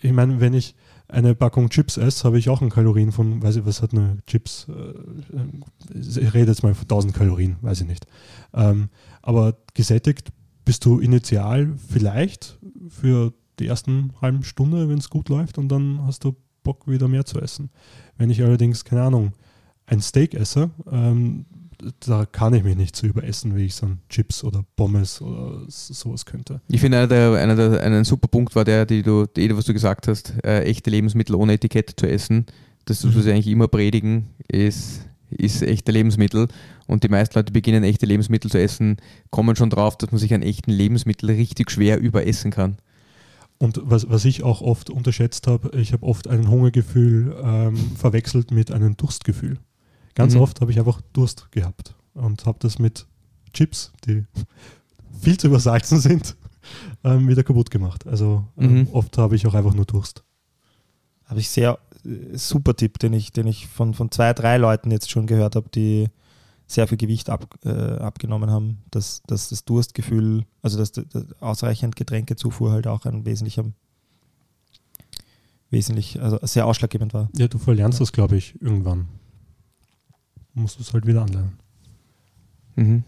[0.00, 0.76] ich meine, wenn ich
[1.08, 4.18] eine Packung Chips esse, habe ich auch ein Kalorien von, weiß ich, was hat eine
[4.28, 4.68] Chips?
[4.68, 8.06] Äh, ich rede jetzt mal von 1000 Kalorien, weiß ich nicht.
[8.54, 8.88] Ähm,
[9.20, 10.32] aber gesättigt
[10.64, 12.56] bist du initial vielleicht
[12.88, 17.08] für die ersten halben Stunde, wenn es gut läuft, und dann hast du Bock, wieder
[17.08, 17.70] mehr zu essen.
[18.16, 19.32] Wenn ich allerdings, keine Ahnung,
[19.86, 21.44] ein Steak esse, ähm,
[22.06, 25.62] da kann ich mich nicht so überessen, wie ich so ein Chips oder Pommes oder
[25.68, 26.60] sowas könnte.
[26.68, 29.64] Ich finde, einer der, einer der, ein super Punkt war der, die du, die, was
[29.64, 32.46] du gesagt hast, äh, echte Lebensmittel ohne Etikette zu essen.
[32.84, 33.24] Das, was Mhm.
[33.24, 36.46] wir eigentlich immer predigen, ist, ist echte Lebensmittel.
[36.86, 38.98] Und die meisten Leute beginnen echte Lebensmittel zu essen,
[39.30, 42.76] kommen schon drauf, dass man sich an echten Lebensmitteln richtig schwer überessen kann.
[43.58, 48.50] Und was, was ich auch oft unterschätzt habe, ich habe oft ein Hungergefühl ähm, verwechselt
[48.50, 49.58] mit einem Durstgefühl.
[50.14, 50.40] Ganz Mhm.
[50.40, 53.06] oft habe ich einfach Durst gehabt und habe das mit
[53.52, 54.24] Chips, die
[55.20, 56.36] viel zu übersalzen sind,
[57.04, 58.06] ähm, wieder kaputt gemacht.
[58.06, 58.88] Also ähm, Mhm.
[58.92, 60.22] oft habe ich auch einfach nur Durst.
[61.24, 64.90] Habe ich sehr äh, super Tipp, den ich, den ich von, von zwei, drei Leuten
[64.90, 66.08] jetzt schon gehört habe, die
[66.66, 71.24] sehr viel Gewicht ab, äh, abgenommen haben, dass, dass das Durstgefühl, also dass d- d-
[71.40, 73.64] ausreichend Getränkezufuhr halt auch ein wesentlicher,
[75.70, 77.28] wesentlich, also sehr ausschlaggebend war.
[77.36, 79.08] Ja, du verlernst das, glaube ich, irgendwann.
[80.54, 81.52] Musst du es halt wieder anlernen.
[82.76, 83.04] Mhm.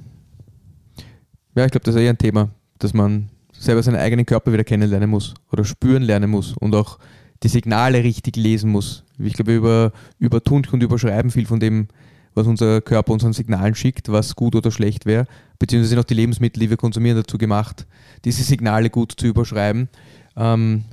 [1.54, 4.64] Ja, ich glaube, das ist eher ein Thema, dass man selber seinen eigenen Körper wieder
[4.64, 6.98] kennenlernen muss oder spüren lernen muss und auch
[7.42, 9.04] die Signale richtig lesen muss.
[9.18, 11.88] Ich glaube, wir über, übertun und überschreiben viel von dem,
[12.34, 15.26] was unser Körper unseren Signalen schickt, was gut oder schlecht wäre,
[15.58, 17.86] beziehungsweise sind auch die Lebensmittel, die wir konsumieren, dazu gemacht,
[18.24, 19.88] diese Signale gut zu überschreiben.
[20.36, 20.84] Ähm,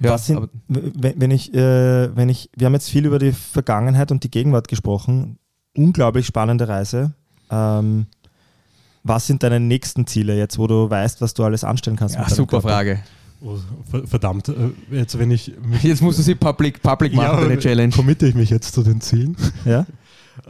[0.00, 4.10] ja, Was sind, wenn ich, äh, wenn ich, wir haben jetzt viel über die Vergangenheit
[4.10, 5.38] und die Gegenwart gesprochen.
[5.76, 7.12] Unglaublich spannende Reise.
[7.50, 8.06] Ähm,
[9.04, 12.16] was sind deine nächsten Ziele jetzt, wo du weißt, was du alles anstellen kannst?
[12.16, 12.68] ja, super Körper?
[12.68, 12.98] Frage.
[13.42, 13.56] Oh,
[13.90, 14.54] ver- verdammt, äh,
[14.90, 17.94] jetzt wenn ich mich Jetzt musst du sie public, public machen, deine Challenge.
[17.94, 19.36] committe ich mich jetzt zu den Zielen.
[19.66, 19.86] Ja?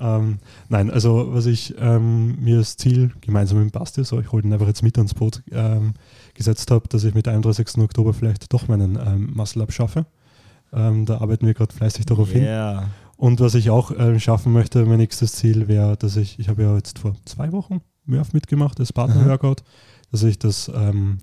[0.01, 4.31] Ähm, nein, also was ich ähm, mir das Ziel gemeinsam mit dem Basti, so ich
[4.33, 5.95] hole ihn einfach jetzt mit ans Boot, ähm,
[6.35, 7.79] gesetzt habe, dass ich mit 31.
[7.79, 10.07] Oktober vielleicht doch meinen ähm, Muscle-Up schaffe.
[10.73, 12.45] Ähm, da arbeiten wir gerade fleißig darauf hin.
[13.17, 16.63] Und was ich auch ähm, schaffen möchte, mein nächstes Ziel wäre, dass ich, ich habe
[16.63, 19.63] ja jetzt vor zwei Wochen Murph mitgemacht, das Partner-Workout,
[20.13, 21.19] dass ich das ähm,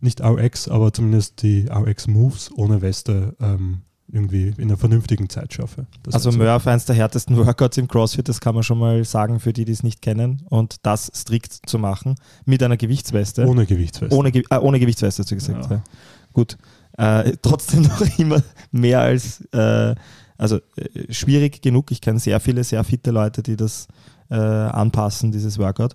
[0.00, 5.54] nicht RX, aber zumindest die RX Moves ohne Weste ähm, irgendwie in einer vernünftigen Zeit
[5.54, 5.86] schaffe.
[6.02, 9.40] Das Also Murph, eins der härtesten Workouts im CrossFit, das kann man schon mal sagen
[9.40, 10.42] für die, die es nicht kennen.
[10.50, 13.46] Und das strikt zu machen mit einer Gewichtsweste.
[13.46, 14.14] ohne Gewichtsweste.
[14.14, 15.64] ohne, Ge- äh, ohne Gewichtsweste, hast du gesagt.
[15.70, 15.76] Ja.
[15.76, 15.84] Ja.
[16.34, 16.58] Gut.
[16.98, 19.94] Äh, trotzdem noch immer mehr als, äh,
[20.42, 21.92] Also äh, schwierig genug.
[21.92, 23.86] Ich kenne sehr viele, sehr fitte Leute, die das
[24.28, 25.94] äh, anpassen, dieses Workout.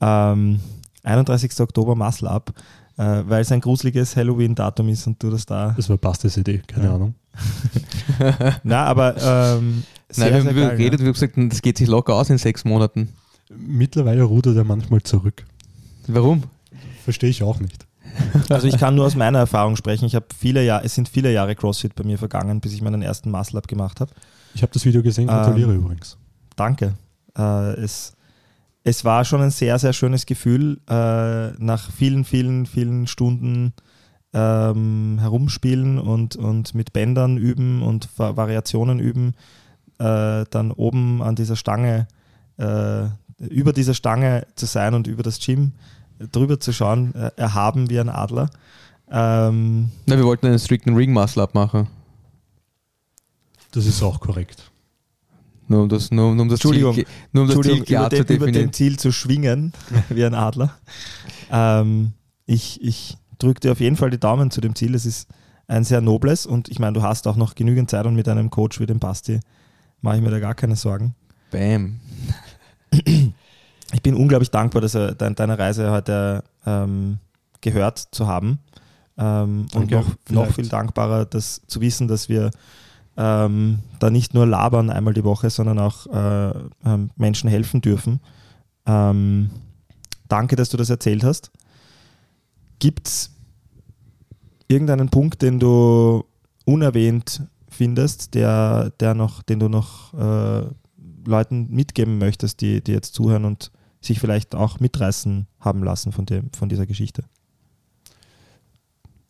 [0.00, 0.60] Ähm,
[1.02, 1.58] 31.
[1.58, 2.52] Oktober Muscle Up,
[2.96, 5.74] äh, weil es ein gruseliges Halloween-Datum ist und du das da.
[5.76, 6.94] Das war Bastes Idee, keine Ja.
[6.94, 7.16] Ahnung.
[8.62, 11.88] Na, aber ähm, sehr, Nein, wir haben geil, geredet, wir haben gesagt, das geht sich
[11.88, 13.08] locker aus in sechs Monaten.
[13.50, 15.44] Mittlerweile rudert er manchmal zurück.
[16.06, 16.44] Warum?
[17.02, 17.84] Verstehe ich auch nicht.
[18.48, 20.04] Also ich kann nur aus meiner Erfahrung sprechen.
[20.04, 23.02] Ich habe viele Jahre, es sind viele Jahre CrossFit bei mir vergangen, bis ich meinen
[23.02, 24.12] ersten Muscle Up gemacht habe.
[24.54, 26.18] Ich habe das Video gesehen, gratuliere Ähm, übrigens.
[26.56, 26.94] Danke.
[27.36, 28.12] Äh, es,
[28.84, 33.72] es war schon ein sehr, sehr schönes Gefühl, äh, nach vielen, vielen, vielen Stunden
[34.32, 39.34] ähm, herumspielen und, und mit Bändern üben und Va Variationen üben,
[39.98, 42.08] äh, dann oben an dieser Stange,
[42.56, 43.04] äh,
[43.38, 45.72] über dieser Stange zu sein und über das Gym
[46.30, 48.50] drüber zu schauen, äh, erhaben wie ein Adler.
[49.10, 51.88] Ähm, Na, wir wollten einen strikten Ring Muscle Up machen.
[53.72, 54.70] Das ist auch korrekt.
[55.68, 56.94] Nur um das, nur, nur um das Entschuldigung.
[56.94, 58.70] Ziel, nur um das Ziel klar über, zu den, über definieren.
[58.70, 59.72] dem Ziel zu schwingen,
[60.08, 60.74] wie ein Adler.
[61.50, 62.12] Ähm,
[62.46, 64.94] ich ich drücke dir auf jeden Fall die Daumen zu dem Ziel.
[64.94, 65.28] Es ist
[65.66, 68.50] ein sehr nobles und ich meine, du hast auch noch genügend Zeit und mit einem
[68.50, 69.40] Coach wie dem Basti
[70.00, 71.14] mache ich mir da gar keine Sorgen.
[71.50, 72.00] Bam.
[73.92, 77.18] Ich bin unglaublich dankbar, dass er dein, deine Reise heute ähm,
[77.60, 78.58] gehört zu haben.
[79.18, 82.50] Ähm, und noch, noch viel dankbarer, das zu wissen, dass wir
[83.16, 86.52] ähm, da nicht nur labern einmal die Woche, sondern auch äh,
[86.84, 88.20] ähm, Menschen helfen dürfen.
[88.86, 89.50] Ähm,
[90.28, 91.50] danke, dass du das erzählt hast.
[92.78, 93.30] Gibt es
[94.66, 96.24] irgendeinen Punkt, den du
[96.64, 100.64] unerwähnt findest, der, der noch, den du noch äh,
[101.26, 103.70] Leuten mitgeben möchtest, die, die jetzt zuhören und
[104.02, 107.24] sich vielleicht auch mitreißen haben lassen von, dem, von dieser Geschichte?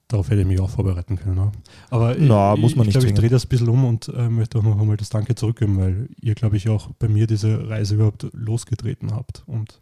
[0.08, 1.36] Darauf hätte ich mich auch vorbereiten können.
[1.36, 1.52] ne?
[1.88, 4.08] Aber Na, ich, muss man ich nicht glaube, ich drehe das ein bisschen um und
[4.08, 7.26] äh, möchte auch noch einmal das Danke zurückgeben, weil ihr, glaube ich, auch bei mir
[7.26, 9.42] diese Reise überhaupt losgetreten habt.
[9.46, 9.80] Und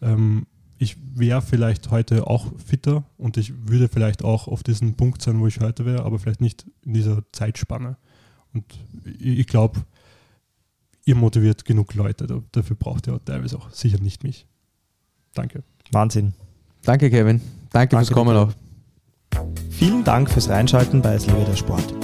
[0.00, 0.46] ähm,
[0.78, 5.38] ich wäre vielleicht heute auch fitter und ich würde vielleicht auch auf diesen Punkt sein,
[5.40, 7.96] wo ich heute wäre, aber vielleicht nicht in dieser Zeitspanne.
[8.54, 8.64] Und
[9.18, 9.80] ich, ich glaube,
[11.08, 12.26] ihr motiviert genug Leute.
[12.26, 14.46] Da- Dafür braucht ihr auch teilweise auch sicher nicht mich.
[15.34, 15.62] Danke.
[15.90, 16.34] Wahnsinn.
[16.82, 17.40] Danke, Kevin.
[17.72, 18.42] Danke, fürs Danke Kommen dir.
[18.42, 18.52] auch.
[19.70, 21.94] Vielen Dank fürs Reinschalten bei Es lebe der Sport.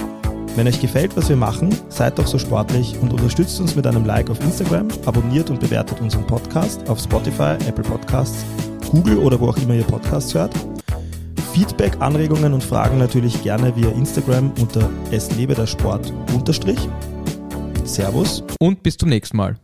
[0.55, 4.05] Wenn euch gefällt, was wir machen, seid doch so sportlich und unterstützt uns mit einem
[4.05, 8.45] Like auf Instagram, abonniert und bewertet unseren Podcast auf Spotify, Apple Podcasts,
[8.89, 10.53] Google oder wo auch immer ihr Podcasts hört.
[11.53, 16.79] Feedback, Anregungen und Fragen natürlich gerne via Instagram unter Es lebe der Sport unterstrich.
[17.85, 19.57] Servus Und bis zum nächsten Mal.